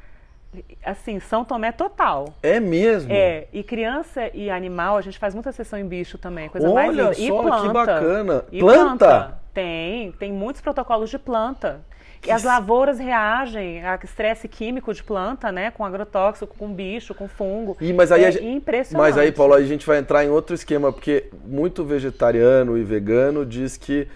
assim, 0.85 1.19
São 1.21 1.45
Tomé 1.45 1.73
total. 1.73 2.35
é 2.43 2.61
mesmo? 2.61 3.11
É, 3.13 3.47
e 3.53 3.63
criança 3.63 4.29
e 4.35 4.51
animal, 4.51 4.97
a 4.97 5.01
gente 5.01 5.19
faz 5.19 5.35
muita 5.35 5.53
sessão 5.53 5.79
em 5.79 5.87
bicho 5.87 6.19
também, 6.19 6.49
coisa 6.49 6.69
mais 6.73 6.91
Olha 6.91 7.03
linda. 7.05 7.13
E 7.19 7.29
só, 7.29 7.37
que 7.39 7.47
planta. 7.47 7.73
bacana. 7.73 8.45
E 8.53 8.59
Planta? 8.59 9.39
Tem, 9.55 10.13
tem 10.13 10.33
muitos 10.33 10.61
protocolos 10.61 11.09
de 11.11 11.19
planta. 11.19 11.81
E 12.27 12.31
as 12.31 12.43
lavouras 12.43 12.99
reagem 12.99 13.85
a 13.85 13.99
estresse 14.03 14.49
químico 14.49 14.93
de 14.93 15.03
planta, 15.03 15.51
né? 15.53 15.71
Com 15.71 15.85
agrotóxico, 15.85 16.55
com 16.59 16.73
bicho, 16.73 17.15
com 17.15 17.29
fungo. 17.29 17.77
Ih, 17.81 17.93
mas 17.93 18.11
aí 18.13 18.25
é 18.25 18.33
gente- 18.33 18.45
impressionante. 18.45 19.01
Mas 19.03 19.17
aí, 19.19 19.31
Paulo, 19.33 19.55
a 19.55 19.63
gente 19.63 19.87
vai 19.87 19.99
entrar 19.99 20.25
em 20.25 20.29
outro 20.29 20.55
esquema, 20.55 20.93
porque 20.93 21.27
muito 21.47 21.85
vegetariano 21.85 22.77
e 22.77 22.83
vegano 22.83 23.47
diz 23.47 23.77
que 23.77 24.09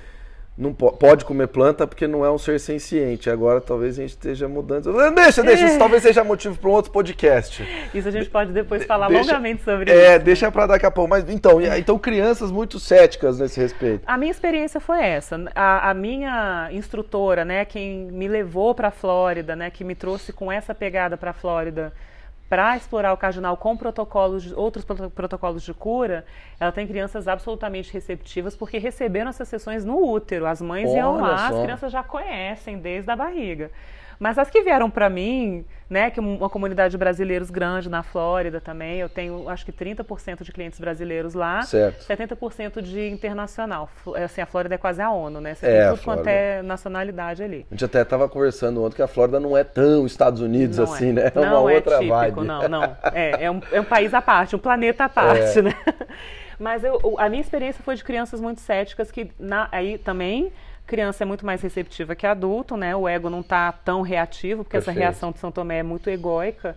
não 0.57 0.75
po- 0.75 0.93
pode 0.93 1.25
comer 1.25 1.47
planta 1.49 1.87
porque 1.87 2.07
não 2.07 2.25
é 2.25 2.31
um 2.31 2.37
ser 2.37 2.61
senciente. 2.61 3.31
Agora 3.31 3.61
talvez 3.61 3.99
a 3.99 4.03
gente 4.03 4.11
esteja 4.11 4.47
mudando. 4.47 4.93
Deixa, 5.15 5.43
deixa, 5.43 5.65
isso 5.67 5.79
talvez 5.81 6.03
seja 6.03 6.23
motivo 6.23 6.57
para 6.59 6.69
um 6.69 6.73
outro 6.73 6.93
podcast. 6.93 7.67
Isso 7.95 8.07
a 8.07 8.11
gente 8.11 8.29
pode 8.29 8.53
depois 8.53 8.85
falar 8.85 9.09
Deixa- 9.09 9.23
longamente 9.33 9.63
sobre 9.65 9.91
É, 9.91 10.17
isso. 10.17 10.25
deixa 10.25 10.53
para 10.53 10.67
daqui 10.67 10.85
a 10.87 10.91
pouco. 10.91 11.09
Mas 11.09 11.29
então, 11.29 11.59
então 11.61 11.99
crianças 11.99 12.51
muito 12.51 12.79
céticas 12.79 13.39
nesse 13.39 13.59
respeito. 13.59 14.03
A 14.07 14.19
minha 14.19 14.31
experiência 14.31 14.79
foi 14.79 15.01
essa. 15.03 15.41
A, 15.55 15.91
a 15.91 15.95
minha 15.95 16.69
instrutora, 16.71 17.45
né, 17.45 17.65
quem 17.65 18.07
me 18.13 18.29
levou 18.29 18.75
para 18.75 18.89
a 18.89 18.93
Flórida, 18.93 19.57
né, 19.57 19.71
que 19.71 19.83
me 19.85 19.95
trouxe 19.95 20.33
com 20.33 20.53
essa 20.53 20.75
pegada 20.75 21.17
para 21.17 21.31
a 21.31 21.35
Flórida 21.35 21.93
para 22.53 22.77
explorar 22.77 23.15
o 23.15 23.17
cardinal 23.17 23.57
com 23.57 23.75
protocolos, 23.75 24.53
outros 24.53 24.85
proto- 24.85 25.09
protocolos 25.09 25.63
de 25.63 25.73
cura, 25.73 26.23
ela 26.61 26.71
tem 26.71 26.87
crianças 26.87 27.27
absolutamente 27.27 27.91
receptivas 27.91 28.55
porque 28.55 28.77
receberam 28.77 29.31
essas 29.31 29.49
sessões 29.49 29.87
no 29.87 29.97
útero. 29.97 30.45
As 30.45 30.61
mães 30.61 30.93
iam 30.93 31.15
Olha 31.15 31.23
lá, 31.23 31.49
só. 31.49 31.57
as 31.57 31.63
crianças 31.63 31.91
já 31.91 32.03
conhecem 32.03 32.77
desde 32.77 33.11
a 33.11 33.17
barriga. 33.17 33.71
Mas 34.23 34.39
as 34.39 34.49
que 34.49 34.63
vieram 34.63 34.89
para 34.89 35.11
mim, 35.11 35.65
né, 35.91 36.09
que 36.09 36.21
é 36.21 36.23
uma 36.23 36.49
comunidade 36.49 36.93
de 36.93 36.97
brasileiros 36.97 37.51
grande 37.51 37.91
na 37.91 38.05
Flórida 38.05 38.61
também, 38.61 39.01
eu 39.01 39.09
tenho 39.09 39.49
acho 39.49 39.65
que 39.67 39.73
30% 39.73 40.45
de 40.45 40.53
clientes 40.53 40.79
brasileiros 40.79 41.35
lá, 41.35 41.63
Certo. 41.63 42.07
70% 42.07 42.81
de 42.81 43.09
internacional. 43.09 43.89
Fl- 43.97 44.15
Assim, 44.15 44.41
a 44.41 44.47
Flórida 44.47 44.77
é 44.77 44.79
quase 44.79 45.03
a 45.03 45.11
ONU, 45.11 45.41
né? 45.41 45.57
Você 45.57 45.67
É, 45.67 45.81
tem 45.89 45.91
tudo 45.97 46.05
quanto 46.05 46.29
é 46.29 46.63
nacionalidade 46.63 47.43
ali. 47.43 47.67
A 47.69 47.75
gente 47.75 47.85
até 47.85 48.03
estava 48.03 48.29
conversando 48.29 48.85
ontem 48.85 48.95
que 48.95 49.03
a 49.03 49.09
Flórida 49.09 49.41
não 49.41 49.57
é 49.57 49.65
tão 49.65 50.07
Estados 50.07 50.41
Unidos 50.41 50.79
Não 50.79 50.85
assim, 50.85 51.09
é. 51.09 51.13
né? 51.15 51.33
É 51.35 51.41
uma 51.41 51.51
não 51.51 51.63
outra 51.65 51.97
é 51.97 51.99
típico, 51.99 52.15
vibe. 52.15 52.41
não, 52.45 52.69
não. 52.69 52.97
É, 53.13 53.45
é, 53.47 53.51
um, 53.51 53.61
é 53.73 53.81
um 53.81 53.85
país 53.85 54.15
à 54.15 54.23
parte, 54.23 54.55
um 54.55 54.59
planeta 54.61 55.03
à 55.03 55.09
parte, 55.09 55.59
É. 55.59 55.63
né? 55.63 55.75
Mas 56.61 56.85
eu- 56.85 57.17
a 57.19 57.29
minha 57.29 57.41
experiência 57.41 57.83
foi 57.83 57.97
de 57.97 58.05
crianças 58.05 58.41
muito 58.41 58.61
céticas 58.61 59.11
que 59.11 59.33
na- 59.37 59.69
aí 59.73 59.99
também 59.99 60.53
criança 60.87 61.25
é 61.25 61.27
muito 61.27 61.45
mais 61.47 61.63
receptiva 61.63 62.15
que 62.15 62.27
adulto, 62.27 62.77
né? 62.77 62.95
O 62.95 63.09
ego 63.09 63.31
não 63.31 63.41
está 63.41 63.71
tão 63.73 64.03
reativo, 64.03 64.65
porque 64.65 64.77
essa 64.77 64.87
Perfeito. 64.87 65.03
reação 65.05 65.33
de 65.33 65.39
São 65.39 65.51
Tomé 65.53 65.79
é 65.79 65.83
muito 65.83 66.09
egóica. 66.11 66.77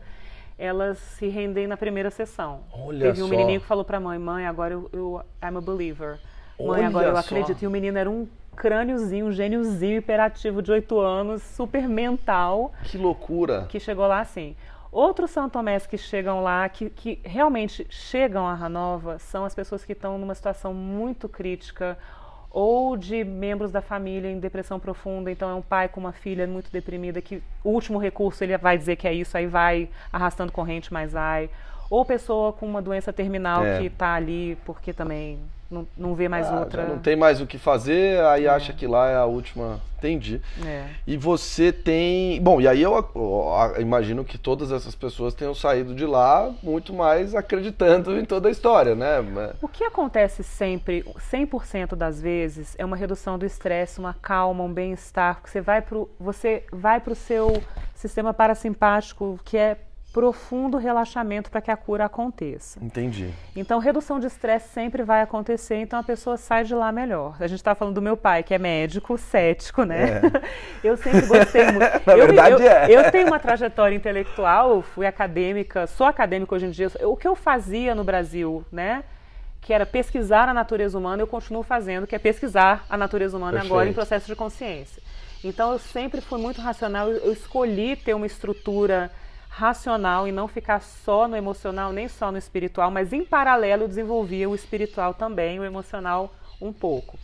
Elas 0.57 0.97
se 0.99 1.27
rendem 1.27 1.67
na 1.67 1.75
primeira 1.75 2.09
sessão. 2.09 2.61
Olha 2.71 3.07
Teve 3.07 3.21
um 3.23 3.25
só. 3.27 3.31
menininho 3.31 3.59
que 3.59 3.67
falou 3.67 3.83
pra 3.83 3.99
mãe, 3.99 4.17
mãe, 4.17 4.45
agora 4.47 4.73
eu, 4.73 4.89
eu 4.93 5.21
I'm 5.43 5.57
a 5.57 5.61
believer. 5.61 6.17
Mãe, 6.57 6.69
Olha 6.69 6.87
agora 6.87 7.07
eu 7.07 7.13
só. 7.13 7.19
acredito. 7.19 7.61
E 7.61 7.67
o 7.67 7.71
menino 7.71 7.97
era 7.97 8.09
um 8.09 8.25
crâniozinho, 8.55 9.25
um 9.25 9.31
gêniozinho 9.33 9.97
hiperativo 9.97 10.61
de 10.61 10.71
8 10.71 10.97
anos, 10.97 11.41
super 11.43 11.89
mental 11.89 12.71
Que 12.83 12.97
loucura. 12.97 13.65
que 13.67 13.81
chegou 13.81 14.07
lá 14.07 14.21
assim. 14.21 14.55
Outros 14.93 15.31
São 15.31 15.49
Tomés 15.49 15.85
que 15.85 15.97
chegam 15.97 16.41
lá, 16.41 16.69
que, 16.69 16.89
que 16.89 17.19
realmente 17.25 17.85
chegam 17.89 18.47
a 18.47 18.53
Ranova, 18.53 19.19
são 19.19 19.43
as 19.43 19.53
pessoas 19.53 19.83
que 19.83 19.91
estão 19.91 20.17
numa 20.17 20.33
situação 20.33 20.73
muito 20.73 21.27
crítica 21.27 21.97
ou 22.57 22.95
de 22.95 23.21
membros 23.25 23.69
da 23.69 23.81
família 23.81 24.31
em 24.31 24.39
depressão 24.39 24.79
profunda, 24.79 25.29
então 25.29 25.49
é 25.49 25.53
um 25.53 25.61
pai 25.61 25.89
com 25.89 25.99
uma 25.99 26.13
filha 26.13 26.47
muito 26.47 26.71
deprimida 26.71 27.21
que 27.21 27.43
o 27.61 27.69
último 27.71 27.99
recurso 27.99 28.45
ele 28.45 28.57
vai 28.57 28.77
dizer 28.77 28.95
que 28.95 29.05
é 29.05 29.13
isso, 29.13 29.35
aí 29.35 29.45
vai 29.45 29.89
arrastando 30.09 30.53
corrente, 30.53 30.93
mas 30.93 31.11
vai. 31.11 31.49
Ou 31.89 32.05
pessoa 32.05 32.53
com 32.53 32.65
uma 32.65 32.81
doença 32.81 33.11
terminal 33.11 33.61
É. 33.65 33.79
que 33.79 33.87
está 33.87 34.13
ali 34.13 34.57
porque 34.63 34.93
também 34.93 35.37
não, 35.69 35.88
não 35.97 36.15
vê 36.15 36.28
mais 36.30 36.47
Ah, 36.47 36.60
outra. 36.60 36.86
não 36.86 36.99
tem 36.99 37.15
mais 37.15 37.41
o 37.41 37.47
que 37.47 37.58
fazer, 37.58 38.19
aí 38.25 38.47
acha 38.47 38.71
que 38.73 38.86
lá 38.88 39.10
é 39.10 39.15
a 39.15 39.25
última. 39.25 39.80
Entendi. 39.97 40.39
É. 40.63 40.86
E 41.08 41.17
você 41.17 41.71
tem. 41.71 42.39
Bom, 42.39 42.62
e 42.62 42.67
aí 42.67 42.82
eu, 42.82 42.93
eu 43.15 43.82
imagino 43.82 44.23
que 44.23 44.38
todas 44.38 44.71
essas 44.71 44.93
pessoas 44.93 45.34
tenham 45.34 45.56
saído 45.56 45.95
de 45.95 46.06
lá 46.06 46.54
muito 46.62 46.93
mais 46.93 47.34
acreditando 47.34 48.19
em 48.19 48.23
toda 48.25 48.47
a 48.47 48.51
história, 48.51 48.93
né? 48.93 49.15
O 49.62 49.67
que 49.67 49.84
acontece 49.84 50.43
sempre, 50.43 51.04
100% 51.32 51.95
das 51.95 52.21
vezes, 52.21 52.75
é 52.78 52.86
uma 52.86 52.95
redução 52.95 53.39
do 53.39 53.45
estresse, 53.47 53.97
uma 53.99 54.13
calma, 54.13 54.63
um 54.63 54.71
bem-estar. 54.71 55.39
Você 55.43 55.60
vai 55.60 55.82
pro, 55.82 56.08
você 56.19 56.63
vai 56.71 56.99
para 56.99 57.13
o 57.13 57.15
seu 57.15 57.63
sistema 57.95 58.32
parasimpático, 58.34 59.39
que 59.43 59.58
é 59.58 59.78
profundo 60.15 60.78
relaxamento 60.78 61.51
para 61.51 61.60
que 61.60 61.69
a 61.69 61.75
cura 61.75 62.06
aconteça. 62.06 62.80
Entendi. 62.82 63.34
Então, 63.54 63.80
redução 63.80 64.17
de 64.17 64.28
estresse 64.28 64.69
sempre 64.69 65.04
vai 65.04 65.21
acontecer, 65.21 65.75
então 65.75 65.99
a 65.99 66.04
pessoa 66.04 66.38
sai 66.38 66.63
de 66.63 66.73
lá 66.73 66.89
melhor. 66.89 67.36
A 67.38 67.47
gente 67.47 67.60
está 67.60 67.75
falando 67.75 67.95
do 67.95 68.01
meu 68.01 68.15
pai, 68.15 68.41
que 68.41 68.54
é 68.54 68.58
médico, 68.58 69.17
cético, 69.17 69.84
né? 69.84 70.21
Eu 70.82 70.95
sempre 70.95 71.25
gostei 71.25 71.65
muito. 71.65 71.80
Na 72.08 72.13
eu, 72.13 72.28
verdade, 72.28 72.51
eu, 72.51 72.60
é. 72.62 72.86
eu 72.89 73.12
tenho 73.12 73.28
uma 73.28 73.39
trajetória 73.39 73.93
intelectual, 73.93 74.82
fui 74.82 75.06
acadêmica, 75.06 75.86
sou 75.86 76.08
acadêmica 76.08 76.56
hoje 76.56 76.67
em 76.67 76.71
dia. 76.71 76.89
O 77.01 77.17
que 77.17 77.28
eu 77.28 77.36
fazia 77.36 77.93
no 77.93 78.04
Brasil, 78.06 78.63
né? 78.71 79.04
Que 79.60 79.73
era 79.73 79.86
pesquisar 79.86 80.47
a 80.47 80.54
natureza 80.54 80.97
humana, 80.97 81.23
eu 81.23 81.28
continuo 81.28 81.63
fazendo, 81.63 82.08
que 82.08 82.15
é 82.15 82.19
pesquisar 82.19 82.86
a 82.89 82.95
natureza 82.95 83.36
humana 83.36 83.60
agora 83.60 83.89
em 83.89 83.93
Perfeito. 83.93 83.95
processo 83.95 84.28
de 84.28 84.36
consciência. 84.36 85.04
Então, 85.43 85.73
eu 85.73 85.80
sempre 85.80 86.21
fui 86.21 86.39
muito 86.39 86.62
racional, 86.62 87.10
eu 87.10 87.34
escolhi 87.34 87.97
ter 87.97 88.13
uma 88.13 88.25
estrutura 88.25 89.12
racional 89.57 90.27
e 90.27 90.33
não 90.33 90.49
ficar 90.49 90.81
só 90.81 91.29
no 91.29 91.35
emocional, 91.37 91.93
nem 91.93 92.09
só 92.09 92.29
no 92.29 92.37
espiritual, 92.37 92.91
mas 92.91 93.13
em 93.13 93.23
paralelo 93.23 93.87
desenvolvia 93.87 94.49
o 94.49 94.53
espiritual 94.53 95.13
também, 95.13 95.57
o 95.57 95.63
emocional 95.63 96.33
um 96.61 96.73
pouco. 96.73 97.17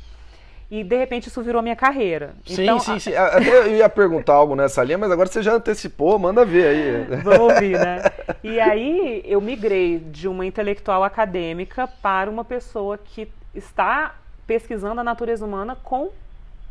E 0.70 0.82
de 0.82 0.96
repente 0.96 1.28
isso 1.28 1.42
virou 1.42 1.62
minha 1.62 1.76
carreira. 1.76 2.34
Sim, 2.46 2.64
então, 2.64 2.80
sim, 2.80 2.98
sim. 3.00 3.14
Até 3.14 3.50
eu 3.50 3.76
ia 3.76 3.90
perguntar 3.90 4.36
algo 4.36 4.56
nessa 4.56 4.82
linha, 4.82 4.98
mas 4.98 5.12
agora 5.12 5.28
você 5.28 5.44
já 5.44 5.56
antecipou, 5.56 6.18
manda 6.18 6.46
ver 6.46 6.68
aí. 6.68 7.04
Vamos 7.22 7.54
ouvir, 7.54 7.78
né? 7.78 8.02
E 8.42 8.62
aí 8.62 9.22
eu 9.26 9.42
migrei 9.42 10.00
de 10.00 10.30
uma 10.30 10.46
intelectual 10.46 11.04
acadêmica 11.04 11.86
para 12.02 12.30
uma 12.30 12.46
pessoa 12.46 12.98
que 12.98 13.30
está 13.54 14.16
pesquisando 14.48 15.02
a 15.02 15.04
natureza 15.04 15.46
humana 15.46 15.78
com 15.84 16.10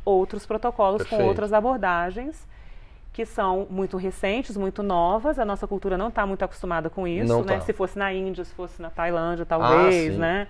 outros 0.06 0.46
protocolos, 0.46 1.02
Perfeito. 1.02 1.20
com 1.20 1.28
outras 1.28 1.52
abordagens 1.52 2.48
que 3.12 3.26
são 3.26 3.66
muito 3.68 3.96
recentes, 3.96 4.56
muito 4.56 4.82
novas. 4.82 5.38
A 5.38 5.44
nossa 5.44 5.66
cultura 5.66 5.98
não 5.98 6.08
está 6.08 6.24
muito 6.26 6.44
acostumada 6.44 6.88
com 6.88 7.06
isso, 7.06 7.42
né? 7.44 7.54
tá. 7.58 7.60
Se 7.60 7.72
fosse 7.72 7.98
na 7.98 8.12
Índia, 8.12 8.44
se 8.44 8.54
fosse 8.54 8.80
na 8.80 8.90
Tailândia, 8.90 9.44
talvez, 9.44 10.12
sim. 10.12 10.18
né? 10.18 10.46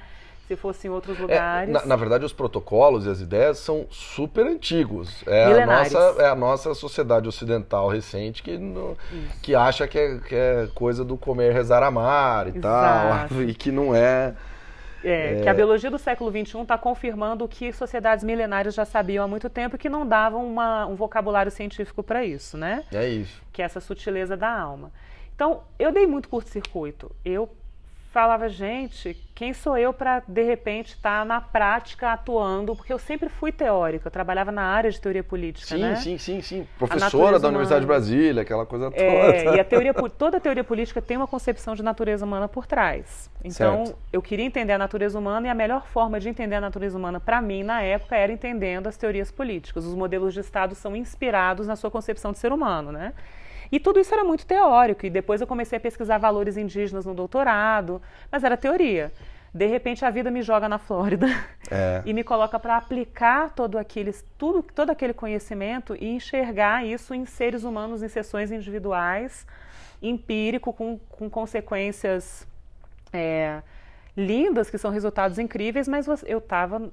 Se 0.46 0.56
fosse 0.56 0.88
em 0.88 0.90
outros 0.90 1.16
É, 1.16 1.22
lugares. 1.22 1.72
na, 1.72 1.86
na 1.86 1.94
verdade, 1.96 2.24
os 2.24 2.32
protocolos 2.32 3.06
e 3.06 3.08
as 3.08 3.20
ideias 3.20 3.58
são 3.58 3.86
super 3.88 4.44
antigos. 4.46 5.22
É 5.26 5.44
a, 5.44 5.48
Milenares. 5.48 5.92
nossa, 5.92 6.22
é 6.22 6.28
a 6.28 6.34
nossa 6.34 6.74
sociedade 6.74 7.28
ocidental 7.28 7.88
recente 7.88 8.42
que, 8.42 8.58
no- 8.58 8.96
que 9.40 9.54
acha 9.54 9.86
que 9.86 9.96
é, 9.96 10.18
que 10.18 10.34
é 10.34 10.68
coisa 10.74 11.04
do 11.04 11.16
comer, 11.16 11.52
rezar, 11.52 11.84
amar 11.84 12.48
e 12.48 12.58
tal, 12.60 13.06
Exato. 13.06 13.42
e 13.46 13.54
que 13.54 13.70
não 13.70 13.94
é. 13.94 14.34
É, 15.02 15.38
é, 15.38 15.40
que 15.42 15.48
a 15.48 15.54
biologia 15.54 15.90
do 15.90 15.98
século 15.98 16.30
XXI 16.30 16.60
está 16.60 16.76
confirmando 16.76 17.44
o 17.44 17.48
que 17.48 17.72
sociedades 17.72 18.22
milenárias 18.22 18.74
já 18.74 18.84
sabiam 18.84 19.24
há 19.24 19.28
muito 19.28 19.48
tempo 19.48 19.76
e 19.76 19.78
que 19.78 19.88
não 19.88 20.06
davam 20.06 20.46
uma, 20.46 20.86
um 20.86 20.94
vocabulário 20.94 21.50
científico 21.50 22.02
para 22.02 22.24
isso, 22.24 22.56
né? 22.56 22.84
É 22.92 23.08
isso. 23.08 23.42
Que 23.52 23.62
é 23.62 23.64
essa 23.64 23.80
sutileza 23.80 24.36
da 24.36 24.50
alma. 24.50 24.92
Então, 25.34 25.62
eu 25.78 25.90
dei 25.90 26.06
muito 26.06 26.28
curto-circuito. 26.28 27.10
Eu 27.24 27.48
falava, 28.10 28.48
gente, 28.48 29.16
quem 29.34 29.54
sou 29.54 29.78
eu 29.78 29.92
para 29.92 30.22
de 30.26 30.42
repente 30.42 30.94
estar 30.94 31.20
tá 31.20 31.24
na 31.24 31.40
prática 31.40 32.12
atuando? 32.12 32.74
Porque 32.74 32.92
eu 32.92 32.98
sempre 32.98 33.28
fui 33.28 33.52
teórica, 33.52 34.08
eu 34.08 34.10
trabalhava 34.10 34.50
na 34.50 34.62
área 34.62 34.90
de 34.90 35.00
teoria 35.00 35.22
política, 35.22 35.76
sim, 35.76 35.80
né? 35.80 35.96
Sim, 35.96 36.18
sim, 36.18 36.42
sim, 36.42 36.68
Professora 36.76 37.38
da 37.38 37.48
Universidade 37.48 37.82
de 37.82 37.86
Brasília, 37.86 38.42
aquela 38.42 38.66
coisa 38.66 38.86
é, 38.86 38.90
toda. 38.90 39.52
É, 39.52 39.56
e 39.56 39.60
a 39.60 39.64
teoria, 39.64 39.94
toda 39.94 40.36
a 40.38 40.40
teoria 40.40 40.64
política 40.64 41.00
tem 41.00 41.16
uma 41.16 41.26
concepção 41.26 41.74
de 41.74 41.82
natureza 41.82 42.24
humana 42.24 42.48
por 42.48 42.66
trás. 42.66 43.30
Então, 43.44 43.86
certo. 43.86 43.98
eu 44.12 44.20
queria 44.20 44.44
entender 44.44 44.72
a 44.72 44.78
natureza 44.78 45.18
humana 45.18 45.46
e 45.46 45.50
a 45.50 45.54
melhor 45.54 45.86
forma 45.86 46.18
de 46.18 46.28
entender 46.28 46.56
a 46.56 46.60
natureza 46.60 46.98
humana 46.98 47.20
para 47.20 47.40
mim 47.40 47.62
na 47.62 47.80
época 47.80 48.16
era 48.16 48.32
entendendo 48.32 48.88
as 48.88 48.96
teorias 48.96 49.30
políticas. 49.30 49.86
Os 49.86 49.94
modelos 49.94 50.34
de 50.34 50.40
Estado 50.40 50.74
são 50.74 50.96
inspirados 50.96 51.66
na 51.66 51.76
sua 51.76 51.90
concepção 51.90 52.32
de 52.32 52.38
ser 52.38 52.52
humano, 52.52 52.90
né? 52.90 53.12
E 53.70 53.78
tudo 53.78 54.00
isso 54.00 54.12
era 54.12 54.24
muito 54.24 54.44
teórico, 54.46 55.06
e 55.06 55.10
depois 55.10 55.40
eu 55.40 55.46
comecei 55.46 55.78
a 55.78 55.80
pesquisar 55.80 56.18
valores 56.18 56.56
indígenas 56.56 57.06
no 57.06 57.14
doutorado, 57.14 58.02
mas 58.30 58.42
era 58.42 58.56
teoria. 58.56 59.12
De 59.52 59.66
repente 59.66 60.04
a 60.04 60.10
vida 60.10 60.30
me 60.30 60.42
joga 60.42 60.68
na 60.68 60.78
Flórida 60.78 61.26
é. 61.70 62.02
e 62.04 62.12
me 62.12 62.22
coloca 62.22 62.58
para 62.58 62.76
aplicar 62.76 63.50
todo 63.50 63.78
aquele, 63.78 64.12
tudo, 64.38 64.62
todo 64.62 64.90
aquele 64.90 65.12
conhecimento 65.12 65.96
e 66.00 66.08
enxergar 66.08 66.86
isso 66.86 67.12
em 67.12 67.26
seres 67.26 67.64
humanos 67.64 68.02
em 68.02 68.08
sessões 68.08 68.52
individuais, 68.52 69.46
empírico, 70.00 70.72
com, 70.72 70.98
com 71.08 71.28
consequências 71.28 72.46
é, 73.12 73.60
lindas, 74.16 74.70
que 74.70 74.78
são 74.78 74.90
resultados 74.90 75.38
incríveis, 75.38 75.88
mas 75.88 76.06
eu 76.24 76.38
estava 76.38 76.90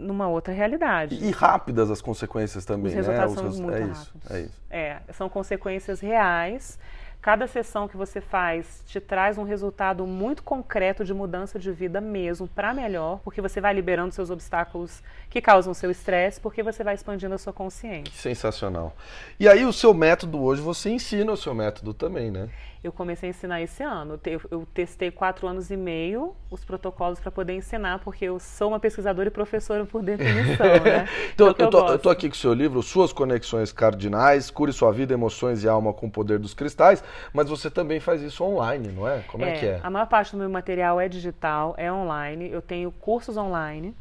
numa 0.00 0.28
outra 0.28 0.52
realidade. 0.52 1.16
E, 1.22 1.30
rápidas 1.30 1.90
as 1.90 2.00
consequências 2.00 2.64
também, 2.64 2.88
Os 2.88 2.94
né? 2.94 3.00
resultados 3.00 3.34
né? 3.34 3.40
são 3.40 3.48
Os, 3.48 3.60
muito 3.60 3.76
é 3.76 3.80
rápidos. 3.80 4.00
Isso, 4.00 4.12
é 4.30 4.40
isso. 4.40 4.60
É, 4.70 5.00
são 5.12 5.28
consequências 5.28 6.00
reais. 6.00 6.78
Cada 7.22 7.46
sessão 7.46 7.86
que 7.86 7.98
você 7.98 8.18
faz 8.18 8.82
te 8.86 8.98
traz 8.98 9.36
um 9.36 9.42
resultado 9.42 10.06
muito 10.06 10.42
concreto 10.42 11.04
de 11.04 11.12
mudança 11.12 11.58
de 11.58 11.70
vida 11.70 12.00
mesmo, 12.00 12.48
para 12.48 12.72
melhor, 12.72 13.20
porque 13.22 13.42
você 13.42 13.60
vai 13.60 13.74
liberando 13.74 14.14
seus 14.14 14.30
obstáculos 14.30 15.02
que 15.28 15.38
causam 15.38 15.74
seu 15.74 15.90
estresse, 15.90 16.40
porque 16.40 16.62
você 16.62 16.82
vai 16.82 16.94
expandindo 16.94 17.34
a 17.34 17.38
sua 17.38 17.52
consciência. 17.52 18.10
Sensacional. 18.14 18.96
E 19.38 19.46
aí 19.46 19.66
o 19.66 19.72
seu 19.72 19.92
método 19.92 20.40
hoje, 20.40 20.62
você 20.62 20.88
ensina 20.88 21.30
o 21.30 21.36
seu 21.36 21.54
método 21.54 21.92
também, 21.92 22.30
né? 22.30 22.48
Eu 22.82 22.92
comecei 22.92 23.28
a 23.28 23.30
ensinar 23.30 23.60
esse 23.60 23.82
ano. 23.82 24.18
Eu 24.50 24.66
testei 24.72 25.10
quatro 25.10 25.46
anos 25.46 25.70
e 25.70 25.76
meio 25.76 26.34
os 26.50 26.64
protocolos 26.64 27.20
para 27.20 27.30
poder 27.30 27.52
ensinar, 27.52 27.98
porque 27.98 28.24
eu 28.24 28.38
sou 28.38 28.68
uma 28.68 28.80
pesquisadora 28.80 29.28
e 29.28 29.30
professora 29.30 29.84
por 29.84 30.02
definição, 30.02 30.66
né? 30.66 31.06
então, 31.34 31.48
é 31.48 31.50
eu, 31.50 31.54
tô, 31.54 31.88
eu, 31.88 31.98
tô, 31.98 32.08
aqui 32.08 32.28
com 32.28 32.34
o 32.34 32.38
seu 32.38 32.54
livro, 32.54 32.82
Suas 32.82 33.12
Conexões 33.12 33.70
Cardinais, 33.70 34.50
Cure 34.50 34.72
Sua 34.72 34.92
Vida, 34.92 35.12
Emoções 35.12 35.62
e 35.62 35.68
Alma 35.68 35.92
com 35.92 36.06
o 36.06 36.10
Poder 36.10 36.38
dos 36.38 36.54
Cristais, 36.54 37.04
mas 37.34 37.48
você 37.48 37.70
também 37.70 38.00
faz 38.00 38.22
isso 38.22 38.42
online, 38.42 38.88
não 38.88 39.06
é? 39.06 39.20
Como 39.28 39.44
é, 39.44 39.50
é 39.50 39.58
que 39.58 39.66
é? 39.66 39.80
A 39.82 39.90
maior 39.90 40.06
parte 40.06 40.32
do 40.32 40.38
meu 40.38 40.48
material 40.48 40.98
é 40.98 41.08
digital, 41.08 41.74
é 41.76 41.92
online. 41.92 42.50
Eu 42.50 42.62
tenho 42.62 42.90
cursos 42.90 43.36
online. 43.36 43.94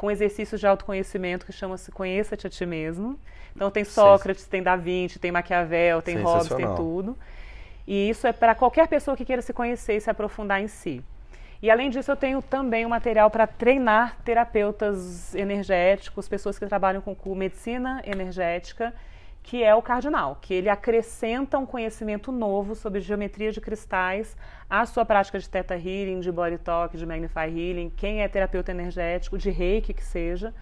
com 0.00 0.10
exercícios 0.10 0.58
de 0.58 0.66
autoconhecimento 0.66 1.44
que 1.44 1.52
chama-se 1.52 1.92
Conheça-te 1.92 2.46
a 2.46 2.50
ti 2.50 2.64
mesmo. 2.64 3.20
Então 3.54 3.70
tem 3.70 3.84
Sócrates, 3.84 4.46
tem 4.46 4.62
Da 4.62 4.74
Vinci, 4.74 5.18
tem 5.18 5.30
Maquiavel, 5.30 6.00
tem 6.00 6.16
Hobbes, 6.22 6.48
tem 6.48 6.74
tudo. 6.74 7.18
E 7.86 8.08
isso 8.08 8.26
é 8.26 8.32
para 8.32 8.54
qualquer 8.54 8.88
pessoa 8.88 9.14
que 9.14 9.26
queira 9.26 9.42
se 9.42 9.52
conhecer 9.52 9.96
e 9.96 10.00
se 10.00 10.08
aprofundar 10.08 10.58
em 10.58 10.68
si. 10.68 11.04
E 11.60 11.70
além 11.70 11.90
disso, 11.90 12.10
eu 12.10 12.16
tenho 12.16 12.40
também 12.40 12.86
um 12.86 12.88
material 12.88 13.30
para 13.30 13.46
treinar 13.46 14.16
terapeutas 14.24 15.34
energéticos, 15.34 16.26
pessoas 16.26 16.58
que 16.58 16.64
trabalham 16.64 17.02
com 17.02 17.34
medicina 17.34 18.00
energética, 18.02 18.94
que 19.42 19.64
é 19.64 19.74
o 19.74 19.82
cardinal, 19.82 20.38
que 20.40 20.54
ele 20.54 20.68
acrescenta 20.68 21.58
um 21.58 21.66
conhecimento 21.66 22.30
novo 22.30 22.74
sobre 22.74 23.00
geometria 23.00 23.50
de 23.50 23.60
cristais 23.60 24.36
à 24.68 24.84
sua 24.86 25.04
prática 25.04 25.38
de 25.38 25.48
Theta 25.48 25.74
Healing, 25.74 26.20
de 26.20 26.30
Body 26.30 26.58
Talk, 26.58 26.96
de 26.96 27.06
Magnify 27.06 27.46
Healing, 27.46 27.90
quem 27.96 28.22
é 28.22 28.28
terapeuta 28.28 28.70
energético, 28.70 29.38
de 29.38 29.50
reiki 29.50 29.94
que 29.94 30.04
seja 30.04 30.54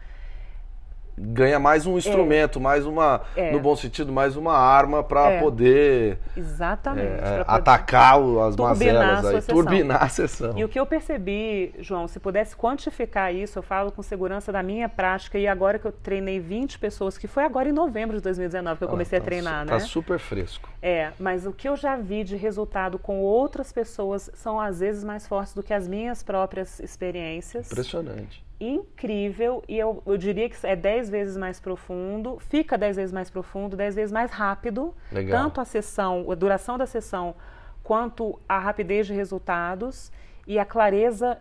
ganha 1.19 1.59
mais 1.59 1.87
um 1.87 1.99
instrumento, 1.99 2.59
é. 2.59 2.63
mais 2.63 2.87
uma, 2.87 3.23
é. 3.37 3.53
no 3.53 3.61
bom 3.61 3.75
sentido, 3.77 4.13
mais 4.13 4.37
uma 4.37 4.57
arma 4.57 5.03
para 5.03 5.33
é. 5.33 5.41
poder, 5.41 6.19
Exatamente, 6.37 7.07
é, 7.07 7.39
poder 7.39 7.45
atacar 7.47 8.19
as 8.47 8.57
mazelas 8.57 9.25
aí, 9.25 9.35
sessão. 9.35 9.55
turbinar 9.55 10.03
a 10.03 10.09
sessão. 10.09 10.59
E 10.59 10.65
o 10.65 10.69
que 10.69 10.79
eu 10.79 10.87
percebi, 10.87 11.75
João, 11.81 12.09
se 12.09 12.21
pudesse 12.21 12.57
quantificar 12.57 13.35
isso, 13.35 13.59
eu 13.59 13.63
falo 13.63 13.91
com 13.93 14.03
segurança 14.03 14.53
da 14.53 14.63
minha 14.63 14.89
prática 14.89 15.39
e 15.39 15.47
agora 15.47 15.79
que 15.79 15.87
eu 15.87 15.93
treinei 15.93 16.41
20 16.41 16.79
pessoas, 16.79 17.19
que 17.19 17.27
foi 17.27 17.45
agora 17.45 17.69
em 17.69 17.73
novembro 17.73 18.17
de 18.17 18.23
2019 18.23 18.79
que 18.79 18.85
eu 18.85 18.89
ah, 18.89 18.91
comecei 18.91 19.19
ah, 19.19 19.21
tá, 19.21 19.25
a 19.25 19.27
treinar, 19.27 19.67
tá 19.67 19.75
né? 19.75 19.81
Tá 19.81 19.81
super 19.81 20.19
fresco. 20.19 20.69
É, 20.81 21.13
mas 21.19 21.47
o 21.47 21.53
que 21.53 21.69
eu 21.69 21.77
já 21.77 21.97
vi 21.97 22.25
de 22.25 22.37
resultado 22.37 22.99
com 22.99 23.21
outras 23.21 23.73
pessoas 23.73 24.31
são 24.35 24.61
às 24.61 24.81
vezes 24.81 25.05
mais 25.05 25.27
fortes 25.27 25.55
do 25.55 25.63
que 25.63 25.75
as 25.75 25.89
minhas 25.89 26.23
próprias 26.23 26.81
experiências. 26.81 27.71
Impressionante 27.71 28.48
incrível 28.61 29.63
e 29.69 29.79
eu, 29.79 30.03
eu 30.05 30.17
diria 30.17 30.49
que 30.49 30.67
é 30.67 30.75
10 30.75 31.11
vezes 31.11 31.37
mais 31.37 31.61
profundo, 31.61 32.39
fica 32.41 32.77
10 32.77 32.97
vezes 32.97 33.13
mais 33.13 33.31
profundo, 33.31 33.77
10 33.77 33.95
vezes 33.95 34.13
mais 34.13 34.31
rápido. 34.31 34.95
Legal. 35.13 35.45
Tanto 35.45 35.61
a 35.61 35.65
sessão, 35.65 36.31
a 36.31 36.35
duração 36.35 36.77
da 36.77 36.87
sessão, 36.87 37.35
quanto 37.83 38.39
a 38.49 38.59
rapidez 38.59 39.07
de 39.07 39.15
resultados 39.15 40.11
e 40.47 40.59
a 40.59 40.65
clareza 40.65 41.39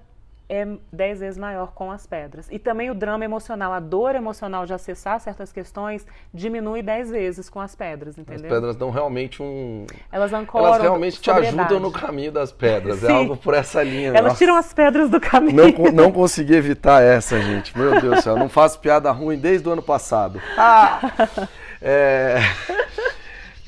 é 0.50 0.66
dez 0.92 1.20
vezes 1.20 1.38
maior 1.38 1.74
com 1.74 1.92
as 1.92 2.08
pedras. 2.08 2.48
E 2.50 2.58
também 2.58 2.90
o 2.90 2.96
drama 2.96 3.26
emocional, 3.26 3.74
a 3.74 3.80
dor 3.80 4.16
emocional 4.16 4.66
de 4.66 4.74
acessar 4.74 5.20
certas 5.20 5.52
questões 5.52 6.06
diminui 6.34 6.82
dez 6.82 7.10
vezes 7.10 7.50
com 7.50 7.60
as 7.60 7.76
pedras, 7.76 8.18
entendeu? 8.18 8.46
As 8.46 8.54
pedras 8.54 8.76
dão 8.76 8.90
realmente 8.90 9.44
um... 9.44 9.86
Elas 10.12 10.32
ancoram 10.32 10.68
Elas 10.68 10.82
realmente 10.82 11.20
te 11.20 11.30
ajudam 11.30 11.80
no 11.80 11.92
caminho 11.92 12.32
das 12.32 12.52
pedras, 12.52 13.04
é 13.04 13.08
Sim. 13.08 13.14
é 13.14 13.16
algo 13.16 13.36
por 13.36 13.54
essa 13.54 13.84
linha. 13.84 14.10
Elas 14.10 14.24
Nossa. 14.24 14.38
tiram 14.38 14.56
as 14.56 14.74
pedras 14.74 15.10
do 15.10 15.20
caminho. 15.20 15.56
Não, 15.56 15.92
não 15.92 16.12
consegui 16.12 16.56
evitar 16.56 17.02
essa, 17.02 17.40
gente. 17.42 17.78
Meu 17.78 18.00
Deus 18.00 18.16
do 18.16 18.22
céu, 18.22 18.38
não 18.38 18.48
faço 18.48 18.80
piada 18.80 19.12
ruim 19.12 19.38
desde 19.38 19.68
o 19.68 19.72
ano 19.72 19.82
passado. 19.82 20.42
Ah! 20.58 21.00
É... 21.80 22.40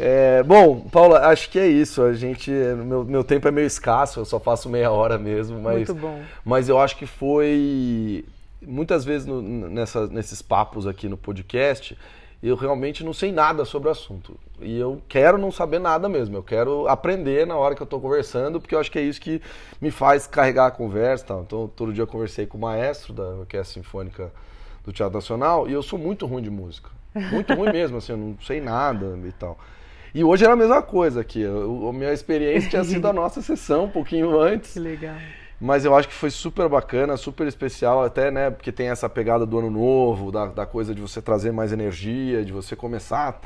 É, 0.01 0.41
bom, 0.43 0.79
Paula, 0.79 1.27
acho 1.27 1.49
que 1.49 1.59
é 1.59 1.67
isso. 1.67 2.01
A 2.01 2.13
gente, 2.13 2.49
meu, 2.49 3.03
meu 3.03 3.23
tempo 3.23 3.47
é 3.49 3.51
meio 3.51 3.67
escasso, 3.67 4.21
eu 4.21 4.25
só 4.25 4.39
faço 4.39 4.69
meia 4.69 4.89
hora 4.89 5.17
mesmo, 5.17 5.59
mas, 5.59 5.89
Muito 5.89 5.95
bom. 5.95 6.21
mas 6.45 6.69
eu 6.69 6.79
acho 6.79 6.95
que 6.95 7.05
foi 7.05 8.23
muitas 8.61 9.03
vezes 9.03 9.27
no, 9.27 9.41
nessa, 9.41 10.07
nesses 10.07 10.41
papos 10.41 10.87
aqui 10.87 11.09
no 11.09 11.17
podcast, 11.17 11.97
eu 12.41 12.55
realmente 12.55 13.03
não 13.03 13.11
sei 13.11 13.31
nada 13.33 13.65
sobre 13.65 13.89
o 13.89 13.91
assunto. 13.91 14.39
E 14.61 14.77
eu 14.77 15.01
quero 15.09 15.37
não 15.37 15.51
saber 15.51 15.79
nada 15.79 16.07
mesmo. 16.07 16.37
Eu 16.37 16.43
quero 16.43 16.87
aprender 16.87 17.45
na 17.45 17.57
hora 17.57 17.75
que 17.75 17.81
eu 17.81 17.85
estou 17.85 17.99
conversando, 17.99 18.61
porque 18.61 18.75
eu 18.75 18.79
acho 18.79 18.89
que 18.89 18.99
é 18.99 19.01
isso 19.01 19.19
que 19.19 19.41
me 19.81 19.91
faz 19.91 20.25
carregar 20.25 20.67
a 20.67 20.71
conversa. 20.71 21.25
Tá? 21.25 21.39
Então, 21.39 21.69
todo 21.75 21.93
dia 21.93 22.03
eu 22.03 22.07
conversei 22.07 22.45
com 22.45 22.57
o 22.57 22.61
maestro 22.61 23.13
da 23.13 23.23
Orquestra 23.23 23.81
Sinfônica 23.81 24.31
do 24.85 24.93
Teatro 24.93 25.15
Nacional 25.15 25.67
e 25.67 25.73
eu 25.73 25.83
sou 25.83 25.99
muito 25.99 26.25
ruim 26.25 26.41
de 26.41 26.49
música. 26.49 26.89
Muito 27.13 27.53
ruim 27.53 27.71
mesmo, 27.73 27.97
assim, 27.97 28.13
eu 28.13 28.17
não 28.17 28.37
sei 28.41 28.61
nada 28.61 29.19
e 29.25 29.31
tal. 29.33 29.57
E 30.13 30.23
hoje 30.23 30.43
era 30.43 30.53
a 30.53 30.57
mesma 30.57 30.81
coisa 30.81 31.21
aqui. 31.21 31.45
a 31.45 31.93
minha 31.93 32.11
experiência 32.11 32.69
tinha 32.69 32.83
sido 32.83 33.07
a 33.07 33.13
nossa 33.13 33.41
sessão 33.41 33.85
um 33.85 33.89
pouquinho 33.89 34.39
antes. 34.39 34.73
Que 34.73 34.79
legal. 34.79 35.15
Mas 35.61 35.83
eu 35.83 35.93
acho 35.95 36.07
que 36.07 36.13
foi 36.13 36.29
super 36.29 36.69
bacana, 36.69 37.17
super 37.17 37.45
especial, 37.45 38.03
até, 38.03 38.31
né? 38.31 38.49
Porque 38.49 38.71
tem 38.71 38.89
essa 38.89 39.09
pegada 39.09 39.45
do 39.45 39.59
ano 39.59 39.69
novo, 39.69 40.31
da, 40.31 40.45
da 40.45 40.65
coisa 40.65 40.95
de 40.95 41.01
você 41.01 41.21
trazer 41.21 41.51
mais 41.51 41.73
energia, 41.73 42.45
de 42.45 42.53
você 42.53 42.75
começar. 42.75 43.41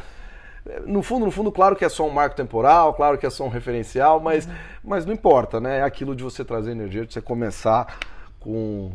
No 0.86 1.02
fundo, 1.02 1.26
no 1.26 1.32
fundo, 1.32 1.52
claro 1.52 1.76
que 1.76 1.84
é 1.84 1.90
só 1.90 2.08
um 2.08 2.12
marco 2.12 2.36
temporal, 2.36 2.94
claro 2.94 3.18
que 3.18 3.26
é 3.26 3.30
só 3.30 3.46
um 3.46 3.50
referencial, 3.50 4.20
mas, 4.20 4.46
uhum. 4.46 4.54
mas 4.84 5.06
não 5.06 5.14
importa, 5.14 5.60
né? 5.60 5.80
É 5.80 5.82
aquilo 5.82 6.16
de 6.16 6.24
você 6.24 6.46
trazer 6.46 6.72
energia, 6.72 7.06
de 7.06 7.14
você 7.14 7.22
começar 7.22 7.98
com 8.40 8.92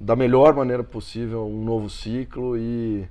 da 0.00 0.16
melhor 0.16 0.54
maneira 0.54 0.82
possível 0.82 1.46
um 1.46 1.64
novo 1.64 1.88
ciclo 1.88 2.56
e 2.56 3.08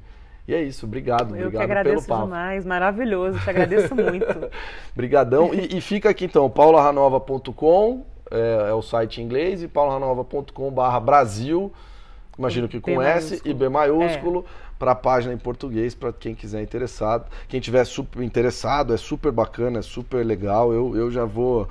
e 0.52 0.56
é 0.56 0.62
isso, 0.62 0.86
obrigado. 0.86 1.36
Eu 1.36 1.48
obrigado 1.48 1.52
que 1.52 1.72
agradeço 1.72 2.08
demais, 2.08 2.66
maravilhoso, 2.66 3.40
te 3.40 3.50
agradeço 3.50 3.96
muito. 3.96 4.26
Obrigadão. 4.94 5.54
E, 5.54 5.78
e, 5.78 5.82
fica 5.82 6.10
aqui 6.10 6.26
então, 6.26 6.50
paularanova.com 6.50 8.06
é, 8.30 8.70
é, 8.70 8.74
o 8.74 8.82
site 8.82 9.22
em 9.22 9.26
inglês 9.26 9.64
e 9.64 9.68
paularanova.com 9.68 10.72
barra 10.72 11.00
Brasil 11.00 11.72
Imagino 12.38 12.68
que 12.68 12.80
com 12.80 13.02
S 13.02 13.42
e 13.44 13.54
B 13.54 13.70
maiúsculo 13.70 14.46
é. 14.48 14.74
para 14.80 14.92
a 14.92 14.96
página 14.96 15.34
em 15.34 15.38
português, 15.38 15.94
para 15.94 16.12
quem 16.12 16.34
quiser 16.34 16.62
interessado. 16.62 17.26
Quem 17.48 17.60
tiver 17.60 17.86
super 17.86 18.24
interessado, 18.24 18.94
é 18.94 18.98
super 18.98 19.32
bacana, 19.32 19.80
é 19.80 19.82
super 19.82 20.26
legal. 20.26 20.74
Eu, 20.74 20.96
eu 20.96 21.12
já 21.12 21.26
vou 21.26 21.68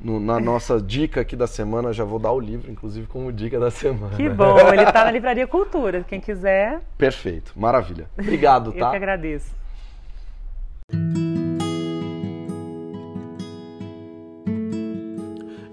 no, 0.00 0.18
na 0.18 0.40
nossa 0.40 0.80
dica 0.80 1.20
aqui 1.20 1.36
da 1.36 1.46
semana, 1.46 1.92
já 1.92 2.04
vou 2.04 2.18
dar 2.18 2.32
o 2.32 2.40
livro, 2.40 2.70
inclusive, 2.70 3.06
como 3.06 3.30
dica 3.30 3.60
da 3.60 3.70
semana. 3.70 4.16
Que 4.16 4.28
bom, 4.28 4.58
ele 4.72 4.82
está 4.82 5.04
na 5.04 5.10
Livraria 5.10 5.46
Cultura, 5.46 6.04
quem 6.08 6.20
quiser. 6.20 6.80
Perfeito, 6.96 7.52
maravilha. 7.54 8.08
Obrigado, 8.18 8.72
tá? 8.72 8.78
Eu 8.78 8.90
que 8.90 8.96
agradeço. 8.96 9.60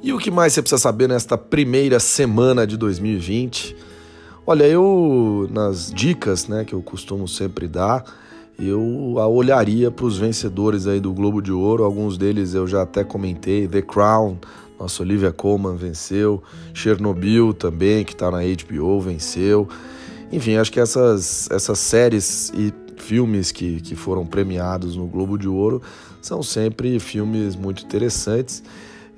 E 0.03 0.13
o 0.13 0.17
que 0.17 0.31
mais 0.31 0.53
você 0.53 0.61
precisa 0.61 0.81
saber 0.81 1.07
nesta 1.07 1.37
primeira 1.37 1.99
semana 1.99 2.67
de 2.67 2.77
2020? 2.77 3.75
Olha, 4.45 4.63
eu, 4.65 5.47
nas 5.51 5.91
dicas 5.91 6.47
né, 6.47 6.63
que 6.63 6.73
eu 6.73 6.81
costumo 6.81 7.27
sempre 7.27 7.67
dar, 7.67 8.05
eu 8.59 9.15
olharia 9.15 9.91
para 9.91 10.05
os 10.05 10.17
vencedores 10.17 10.87
aí 10.87 10.99
do 10.99 11.13
Globo 11.13 11.41
de 11.41 11.51
Ouro. 11.51 11.83
Alguns 11.83 12.17
deles 12.17 12.55
eu 12.55 12.65
já 12.65 12.81
até 12.81 13.03
comentei. 13.03 13.67
The 13.67 13.83
Crown, 13.83 14.37
nossa 14.79 15.03
Olivia 15.03 15.31
Colman 15.31 15.75
venceu. 15.75 16.41
Chernobyl 16.73 17.53
também, 17.53 18.03
que 18.03 18.13
está 18.13 18.31
na 18.31 18.39
HBO, 18.39 18.99
venceu. 18.99 19.67
Enfim, 20.31 20.55
acho 20.55 20.71
que 20.71 20.79
essas, 20.79 21.49
essas 21.51 21.77
séries 21.77 22.51
e 22.55 22.73
filmes 22.97 23.51
que, 23.51 23.79
que 23.79 23.95
foram 23.95 24.25
premiados 24.25 24.95
no 24.95 25.05
Globo 25.05 25.37
de 25.37 25.47
Ouro 25.47 25.81
são 26.21 26.41
sempre 26.41 26.99
filmes 26.99 27.55
muito 27.55 27.85
interessantes. 27.85 28.63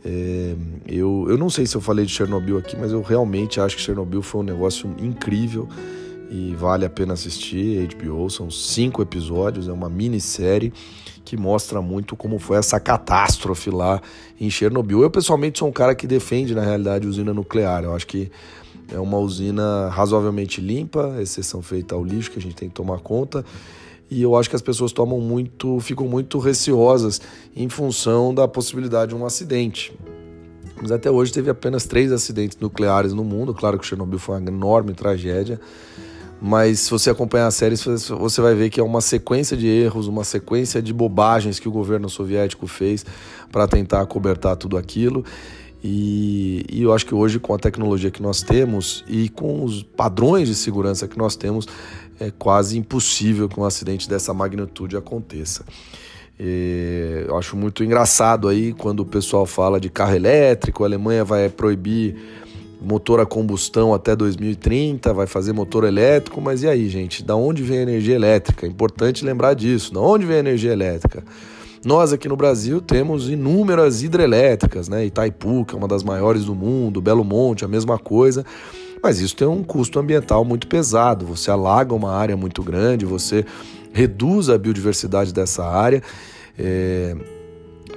É, 0.04 0.56
eu, 0.88 1.26
eu 1.30 1.38
não 1.38 1.50
sei 1.50 1.66
se 1.66 1.76
eu 1.76 1.82
falei 1.82 2.06
de 2.06 2.12
Chernobyl 2.12 2.58
aqui, 2.58 2.76
mas 2.78 2.92
eu 2.92 3.02
realmente 3.02 3.60
acho 3.60 3.76
que 3.76 3.82
Chernobyl 3.82 4.22
foi 4.22 4.42
um 4.42 4.44
negócio 4.44 4.94
incrível 5.00 5.68
e 6.30 6.54
vale 6.56 6.86
a 6.86 6.90
pena 6.90 7.14
assistir. 7.14 7.88
HBO 7.96 8.30
são 8.30 8.52
cinco 8.52 9.02
episódios, 9.02 9.68
é 9.68 9.72
uma 9.72 9.90
minissérie 9.90 10.72
que 11.26 11.36
mostra 11.36 11.82
muito 11.82 12.16
como 12.16 12.40
foi 12.40 12.58
essa 12.58 12.80
catástrofe 12.80 13.70
lá 13.70 14.02
em 14.40 14.50
Chernobyl. 14.50 15.02
Eu 15.02 15.12
pessoalmente 15.12 15.60
sou 15.60 15.68
um 15.68 15.72
cara 15.72 15.94
que 15.94 16.08
defende 16.08 16.56
na 16.56 16.62
realidade 16.62 17.08
usina 17.08 17.34
nuclear. 17.34 17.84
Eu 17.84 17.94
acho 17.94 18.08
que 18.08 18.32
é 18.92 19.00
uma 19.00 19.18
usina 19.18 19.90
razoavelmente 19.90 20.62
limpa, 20.62 21.18
exceção 21.20 21.62
feita 21.62 21.94
ao 21.94 22.04
lixo 22.04 22.32
que 22.32 22.40
a 22.40 22.42
gente 22.42 22.56
tem 22.56 22.70
que 22.70 22.76
tomar 22.76 23.00
conta. 23.00 23.46
E 24.10 24.24
eu 24.24 24.36
acho 24.36 24.50
que 24.50 24.56
as 24.56 24.62
pessoas 24.62 24.92
tomam 24.92 25.20
muito, 25.20 25.80
ficam 25.80 26.08
muito 26.08 26.40
receosas 26.40 27.22
em 27.56 27.70
função 27.70 28.34
da 28.34 28.48
possibilidade 28.48 29.10
de 29.10 29.16
um 29.16 29.24
acidente. 29.24 29.94
Mas 30.82 30.92
até 30.92 31.12
hoje 31.12 31.32
teve 31.32 31.50
apenas 31.52 31.86
três 31.86 32.12
acidentes 32.12 32.58
nucleares 32.58 33.14
no 33.14 33.24
mundo. 33.24 33.54
Claro 33.54 33.78
que 33.78 33.86
Chernobyl 33.86 34.18
foi 34.18 34.40
uma 34.40 34.50
enorme 34.50 34.94
tragédia 34.94 35.60
mas 36.42 36.82
se 36.82 36.92
você 36.92 37.10
acompanhar 37.10 37.48
a 37.48 37.52
série, 37.52 37.76
você 37.76 38.42
vai 38.42 38.56
ver 38.56 38.70
que 38.70 38.80
é 38.80 38.84
uma 38.84 39.02
sequência 39.02 39.58
de 39.58 39.68
erros, 39.68 40.08
uma 40.08 40.24
sequência 40.24 40.82
de 40.82 40.94
bobagens 40.94 41.60
que 41.60 41.68
o 41.68 41.72
governo 41.72 42.10
soviético 42.10 42.66
fez 42.66 43.06
para 43.52 43.68
tentar 43.68 44.06
cobertar 44.06 44.56
tudo 44.56 44.78
aquilo. 44.78 45.26
E, 45.84 46.66
e, 46.70 46.84
eu 46.84 46.94
acho 46.94 47.06
que 47.06 47.16
hoje, 47.16 47.40
com 47.40 47.54
a 47.54 47.58
tecnologia 47.58 48.12
que 48.12 48.22
nós 48.22 48.42
temos 48.42 49.04
e 49.08 49.30
com 49.30 49.64
os 49.64 49.82
padrões 49.82 50.48
de 50.48 50.56
segurança 50.56 51.08
que 51.08 51.18
nós 51.18 51.36
temos, 51.36 51.68
é 52.20 52.32
quase 52.32 52.78
impossível 52.78 53.48
que 53.48 53.60
um 53.60 53.64
acidente 53.64 54.10
dessa 54.10 54.34
magnitude 54.34 54.98
aconteça. 54.98 55.64
E 56.40 57.26
eu 57.28 57.38
acho 57.38 57.56
muito 57.58 57.84
engraçado 57.84 58.48
aí 58.48 58.74
quando 58.74 59.02
o 59.02 59.06
pessoal 59.06 59.46
fala 59.46 59.80
de 59.80 59.90
carro 59.90 60.16
elétrico, 60.16 60.84
a 60.84 60.88
Alemanha 60.88 61.24
vai 61.24 61.50
proibir 61.50 62.16
motor 62.82 63.20
a 63.20 63.26
combustão 63.26 63.94
até 63.94 64.16
2030, 64.16 65.14
vai 65.14 65.28
fazer 65.28 65.52
motor 65.52 65.84
elétrico, 65.84 66.40
mas 66.40 66.64
e 66.64 66.68
aí, 66.68 66.88
gente? 66.90 67.24
Da 67.24 67.36
onde 67.36 67.62
vem 67.62 67.80
a 67.80 67.82
energia 67.82 68.16
elétrica? 68.16 68.66
É 68.66 68.70
importante 68.70 69.26
lembrar 69.26 69.54
disso. 69.54 69.94
Da 69.94 70.00
onde 70.00 70.26
vem 70.26 70.38
a 70.38 70.40
energia 70.40 70.72
elétrica? 70.72 71.24
Nós 71.86 72.12
aqui 72.12 72.28
no 72.28 72.36
Brasil 72.36 72.82
temos 72.82 73.30
inúmeras 73.30 74.04
hidrelétricas, 74.04 74.90
né? 74.90 75.06
Itaipu, 75.06 75.66
que 75.66 75.76
é 75.76 75.78
uma 75.78 75.88
das 75.88 76.04
maiores 76.04 76.46
do 76.46 76.56
mundo, 76.56 77.02
Belo 77.02 77.24
Monte, 77.24 77.66
a 77.66 77.68
mesma 77.68 77.98
coisa. 77.98 78.46
Mas 79.02 79.20
isso 79.20 79.36
tem 79.36 79.48
um 79.48 79.64
custo 79.64 79.98
ambiental 80.00 80.44
muito 80.44 80.68
pesado. 80.68 81.26
Você 81.26 81.50
alaga 81.50 81.94
uma 81.94 82.12
área 82.12 82.36
muito 82.36 82.62
grande, 82.64 83.06
você 83.06 83.46
reduz 83.94 84.50
a 84.50 84.58
biodiversidade 84.58 85.34
dessa 85.34 85.66
área. 85.66 86.02
É 86.58 87.16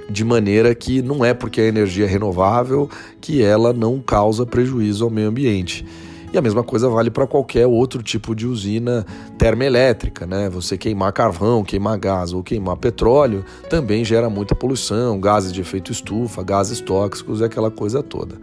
de 0.09 0.23
maneira 0.23 0.73
que 0.75 1.01
não 1.01 1.23
é 1.23 1.33
porque 1.33 1.61
a 1.61 1.65
energia 1.65 2.05
é 2.05 2.07
renovável 2.07 2.89
que 3.21 3.41
ela 3.41 3.73
não 3.73 3.99
causa 3.99 4.45
prejuízo 4.45 5.03
ao 5.03 5.09
meio 5.09 5.29
ambiente. 5.29 5.85
E 6.33 6.37
a 6.37 6.41
mesma 6.41 6.63
coisa 6.63 6.89
vale 6.89 7.11
para 7.11 7.27
qualquer 7.27 7.67
outro 7.67 8.01
tipo 8.01 8.33
de 8.33 8.47
usina 8.47 9.05
termoelétrica, 9.37 10.25
né? 10.25 10.49
Você 10.49 10.75
queimar 10.75 11.13
carvão, 11.13 11.63
queimar 11.63 11.95
gás 11.99 12.33
ou 12.33 12.41
queimar 12.41 12.75
petróleo 12.77 13.45
também 13.69 14.03
gera 14.03 14.31
muita 14.31 14.55
poluição, 14.55 15.19
gases 15.19 15.53
de 15.53 15.61
efeito 15.61 15.91
estufa, 15.91 16.41
gases 16.41 16.81
tóxicos 16.81 17.39
e 17.39 17.43
aquela 17.43 17.69
coisa 17.69 18.01
toda. 18.01 18.35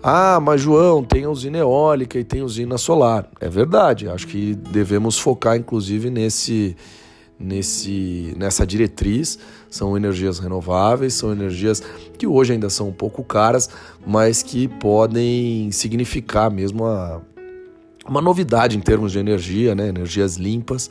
Ah, 0.00 0.38
mas 0.40 0.60
João, 0.60 1.02
tem 1.02 1.26
usina 1.26 1.58
eólica 1.58 2.16
e 2.20 2.22
tem 2.22 2.40
usina 2.40 2.78
solar. 2.78 3.28
É 3.40 3.48
verdade, 3.48 4.08
acho 4.08 4.28
que 4.28 4.54
devemos 4.54 5.18
focar 5.18 5.56
inclusive 5.56 6.08
nesse 6.08 6.76
nesse, 7.38 8.34
nessa 8.36 8.66
diretriz. 8.66 9.38
São 9.70 9.96
energias 9.96 10.38
renováveis, 10.38 11.14
são 11.14 11.32
energias 11.32 11.82
que 12.18 12.26
hoje 12.26 12.52
ainda 12.52 12.70
são 12.70 12.88
um 12.88 12.92
pouco 12.92 13.22
caras, 13.22 13.68
mas 14.06 14.42
que 14.42 14.68
podem 14.68 15.70
significar 15.70 16.50
mesmo 16.50 16.86
a, 16.86 17.20
uma 18.08 18.20
novidade 18.20 18.76
em 18.76 18.80
termos 18.80 19.12
de 19.12 19.18
energia, 19.18 19.74
né? 19.74 19.88
energias 19.88 20.36
limpas 20.36 20.90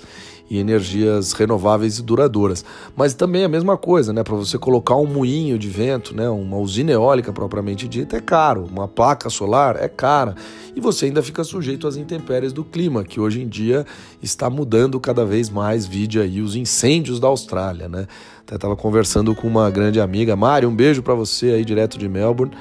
e 0.49 0.59
energias 0.59 1.33
renováveis 1.33 1.97
e 1.97 2.03
duradouras. 2.03 2.63
Mas 2.95 3.13
também 3.13 3.43
a 3.43 3.49
mesma 3.49 3.77
coisa, 3.77 4.13
né? 4.13 4.23
Para 4.23 4.35
você 4.35 4.57
colocar 4.57 4.95
um 4.95 5.07
moinho 5.07 5.57
de 5.57 5.67
vento, 5.67 6.15
né? 6.15 6.29
uma 6.29 6.57
usina 6.57 6.91
eólica 6.91 7.33
propriamente 7.33 7.87
dita, 7.87 8.17
é 8.17 8.21
caro. 8.21 8.65
Uma 8.71 8.87
placa 8.87 9.29
solar 9.29 9.75
é 9.75 9.87
cara. 9.87 10.35
E 10.75 10.79
você 10.79 11.05
ainda 11.05 11.23
fica 11.23 11.43
sujeito 11.43 11.87
às 11.87 11.97
intempéries 11.97 12.53
do 12.53 12.63
clima, 12.63 13.03
que 13.03 13.19
hoje 13.19 13.41
em 13.41 13.47
dia 13.47 13.85
está 14.21 14.49
mudando 14.49 14.99
cada 14.99 15.25
vez 15.25 15.49
mais. 15.49 15.85
Vide 15.85 16.19
aí 16.19 16.41
os 16.41 16.55
incêndios 16.55 17.19
da 17.19 17.27
Austrália, 17.27 17.89
né? 17.89 18.07
Até 18.41 18.55
estava 18.55 18.75
conversando 18.75 19.33
com 19.33 19.47
uma 19.47 19.69
grande 19.71 19.99
amiga, 19.99 20.35
Mari, 20.35 20.67
um 20.67 20.75
beijo 20.75 21.01
para 21.01 21.15
você 21.15 21.47
aí 21.47 21.65
direto 21.65 21.97
de 21.97 22.07
Melbourne. 22.07 22.55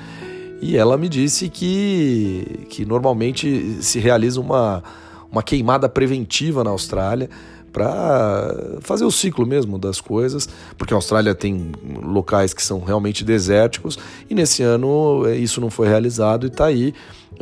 E 0.62 0.78
ela 0.78 0.96
me 0.96 1.10
disse 1.10 1.50
que, 1.50 2.66
que 2.70 2.86
normalmente 2.86 3.76
se 3.82 3.98
realiza 3.98 4.40
uma, 4.40 4.82
uma 5.30 5.42
queimada 5.42 5.86
preventiva 5.90 6.64
na 6.64 6.70
Austrália 6.70 7.28
para 7.74 8.78
fazer 8.82 9.04
o 9.04 9.10
ciclo 9.10 9.44
mesmo 9.44 9.80
das 9.80 10.00
coisas, 10.00 10.48
porque 10.78 10.94
a 10.94 10.96
Austrália 10.96 11.34
tem 11.34 11.72
locais 12.00 12.54
que 12.54 12.62
são 12.62 12.78
realmente 12.78 13.24
desérticos 13.24 13.98
e 14.30 14.34
nesse 14.34 14.62
ano 14.62 15.26
é, 15.26 15.36
isso 15.36 15.60
não 15.60 15.68
foi 15.68 15.88
realizado 15.88 16.46
e 16.46 16.48
está 16.48 16.66
aí. 16.66 16.94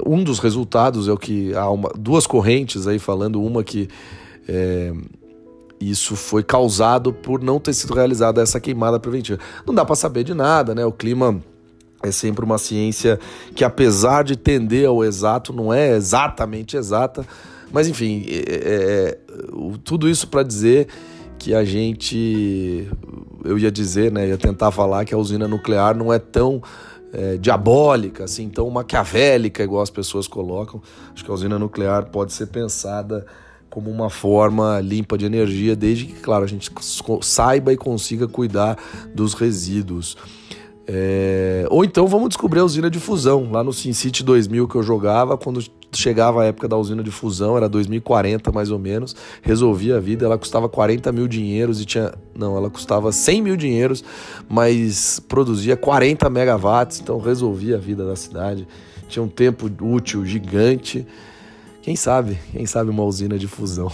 Um 0.07 0.25
dos 0.25 0.39
resultados 0.39 1.07
é 1.07 1.13
o 1.13 1.19
que 1.19 1.55
há 1.55 1.69
uma, 1.69 1.93
duas 1.95 2.27
correntes 2.27 2.87
aí 2.87 2.99
falando, 2.99 3.43
uma 3.43 3.63
que 3.63 3.91
é, 4.49 4.95
isso 5.79 6.17
foi 6.17 6.43
causado 6.43 7.13
por 7.13 7.43
não 7.43 7.61
ter 7.61 7.75
sido 7.75 7.93
realizada 7.93 8.41
essa 8.41 8.59
queimada 8.59 8.99
preventiva. 8.99 9.39
Não 9.67 9.75
dá 9.75 9.85
para 9.85 9.97
saber 9.97 10.25
de 10.25 10.33
nada, 10.33 10.75
né? 10.75 10.87
O 10.87 10.93
clima 10.93 11.43
é 12.03 12.11
sempre 12.11 12.43
uma 12.43 12.57
ciência 12.57 13.21
que, 13.55 13.65
apesar 13.65 14.25
de 14.25 14.35
tender 14.35 14.89
ao 14.89 15.05
exato, 15.05 15.53
não 15.53 15.75
é 15.75 15.91
exatamente 15.91 16.75
exata 16.75 17.27
mas 17.73 17.89
enfim, 17.89 18.25
é, 18.29 18.35
é, 18.35 19.09
é 19.09 19.19
tudo 19.85 20.09
isso 20.09 20.29
para 20.29 20.43
dizer 20.43 20.89
que 21.39 21.55
a 21.55 21.65
gente, 21.65 22.89
eu 23.45 23.59
ia 23.59 23.71
dizer, 23.71 24.13
né, 24.13 24.29
ia 24.29 24.39
tentar 24.39 24.71
falar 24.71 25.05
que 25.05 25.13
a 25.13 25.19
usina 25.19 25.49
nuclear 25.49 25.97
não 25.97 26.13
é 26.13 26.19
tão 26.19 26.63
é, 27.13 27.37
diabólica, 27.37 28.25
assim, 28.25 28.49
tão 28.49 28.71
maquiavélica, 28.71 29.63
igual 29.63 29.83
as 29.83 29.91
pessoas 29.91 30.29
colocam. 30.29 30.81
Acho 31.13 31.25
que 31.25 31.31
a 31.31 31.35
usina 31.35 31.59
nuclear 31.59 32.11
pode 32.11 32.33
ser 32.33 32.47
pensada 32.47 33.27
como 33.69 33.91
uma 33.91 34.11
forma 34.11 34.81
limpa 34.81 35.17
de 35.19 35.25
energia, 35.25 35.75
desde 35.75 36.07
que, 36.07 36.21
claro, 36.21 36.45
a 36.45 36.47
gente 36.47 36.71
saiba 37.23 37.73
e 37.73 37.77
consiga 37.77 38.29
cuidar 38.29 38.79
dos 39.15 39.35
resíduos. 39.35 40.17
É... 40.87 41.67
Ou 41.71 41.85
então 41.85 42.07
vamos 42.07 42.29
descobrir 42.29 42.61
a 42.61 42.65
usina 42.65 42.91
de 42.91 43.01
fusão. 43.01 43.51
Lá 43.51 43.65
no 43.65 43.73
SimCity 43.73 44.23
2000 44.23 44.69
que 44.69 44.77
eu 44.77 44.83
jogava, 44.83 45.39
quando 45.39 45.61
chegava 45.93 46.43
a 46.43 46.47
época 46.47 46.67
da 46.67 46.77
usina 46.77 47.03
de 47.03 47.11
fusão, 47.11 47.57
era 47.57 47.69
2040 47.69 48.51
mais 48.51 48.71
ou 48.71 48.79
menos, 48.79 49.15
resolvia 49.43 49.97
a 49.97 50.01
vida. 50.01 50.25
Ela 50.25 50.39
custava 50.39 50.69
40 50.69 51.13
mil 51.13 51.29
dinheiros 51.29 51.81
e 51.81 51.85
tinha. 51.85 52.13
Não, 52.35 52.57
ela 52.57 52.71
custava 52.71 53.13
100 53.13 53.43
mil 53.43 53.57
dinheiros, 53.57 54.03
mas 54.49 55.21
produzia 55.21 55.77
40 55.77 56.29
megawatts, 56.31 57.01
então 57.01 57.19
resolvia 57.19 57.77
a 57.77 57.79
vida 57.79 58.07
da 58.07 58.17
cidade. 58.17 58.67
Tinha 59.09 59.23
um 59.23 59.29
tempo 59.29 59.71
útil 59.81 60.25
gigante. 60.25 61.07
Quem 61.83 61.97
sabe? 61.97 62.39
Quem 62.53 62.65
sabe 62.65 62.91
uma 62.91 63.05
usina 63.05 63.39
de 63.39 63.49
fusão. 63.49 63.91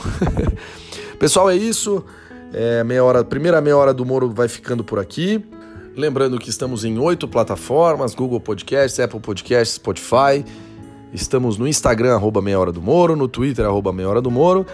Pessoal, 1.19 1.51
é 1.51 1.57
isso. 1.57 2.05
É, 2.53 2.85
meia 2.85 3.03
hora, 3.05 3.25
primeira 3.25 3.61
meia 3.61 3.77
hora 3.77 3.93
do 3.93 4.05
Moro 4.05 4.31
vai 4.31 4.47
ficando 4.47 4.85
por 4.85 4.99
aqui. 4.99 5.43
Lembrando 5.97 6.39
que 6.39 6.49
estamos 6.49 6.85
em 6.85 6.99
oito 6.99 7.27
plataformas: 7.27 8.15
Google 8.15 8.41
Podcasts, 8.41 9.01
Apple 9.01 9.21
Podcasts, 9.21 9.75
Spotify. 9.75 10.45
Estamos 11.13 11.57
no 11.57 11.67
Instagram, 11.67 12.15
arroba 12.15 12.43
Meia 12.43 12.59
Hora 12.61 12.73
do 12.73 12.83
Moro, 12.83 13.17
no 13.17 13.27
Twitter, 13.27 13.65
arroba 13.65 13.93
Meia 13.93 14.09
Hora 14.09 14.21
do 14.21 14.31
Moro. 14.31 14.67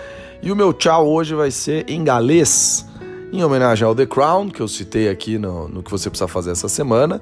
E 0.42 0.50
o 0.50 0.56
meu 0.56 0.72
tchau 0.72 1.08
hoje 1.08 1.34
vai 1.34 1.50
ser 1.50 1.88
em 1.88 2.02
galês, 2.02 2.86
em 3.32 3.42
homenagem 3.42 3.86
ao 3.86 3.94
The 3.94 4.06
Crown, 4.06 4.48
que 4.48 4.60
eu 4.60 4.68
citei 4.68 5.08
aqui 5.08 5.38
no, 5.38 5.68
no 5.68 5.82
que 5.82 5.90
você 5.90 6.10
precisa 6.10 6.28
fazer 6.28 6.50
essa 6.50 6.68
semana. 6.68 7.20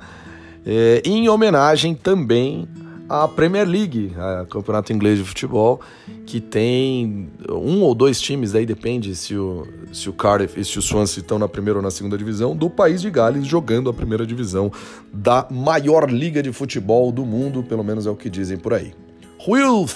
É, 0.65 1.03
em 1.05 1.29
homenagem 1.29 1.95
também 1.95 2.67
à 3.09 3.29
Premier 3.29 3.69
League, 3.69 4.13
a 4.17 4.47
campeonato 4.47 4.93
inglês 4.93 5.19
de 5.19 5.25
futebol, 5.25 5.81
que 6.25 6.41
tem 6.41 7.29
um 7.51 7.83
ou 7.83 7.95
dois 7.95 8.19
times, 8.19 8.53
daí 8.53 8.65
depende 8.65 9.15
se 9.15 9.37
o, 9.37 9.67
se 9.93 10.09
o 10.09 10.15
Cardiff 10.15 10.59
e 10.59 10.65
se 10.65 10.79
o 10.79 10.83
Swansea 10.83 11.21
estão 11.21 11.39
na 11.39 11.47
primeira 11.47 11.79
ou 11.79 11.83
na 11.83 11.91
segunda 11.91 12.17
divisão, 12.17 12.57
do 12.57 12.71
país 12.71 13.03
de 13.03 13.11
Gales 13.11 13.47
jogando 13.47 13.91
a 13.91 13.93
primeira 13.93 14.27
divisão 14.27 14.73
da 15.13 15.47
maior 15.51 16.11
liga 16.11 16.43
de 16.43 16.53
futebol 16.53 17.13
do 17.13 17.27
mundo, 17.27 17.63
pelo 17.63 17.85
menos 17.85 18.07
é 18.07 18.11
o 18.11 18.17
que 18.17 18.31
dizem 18.31 18.57
por 18.57 18.73
aí. 18.73 18.95
Huil 19.45 19.89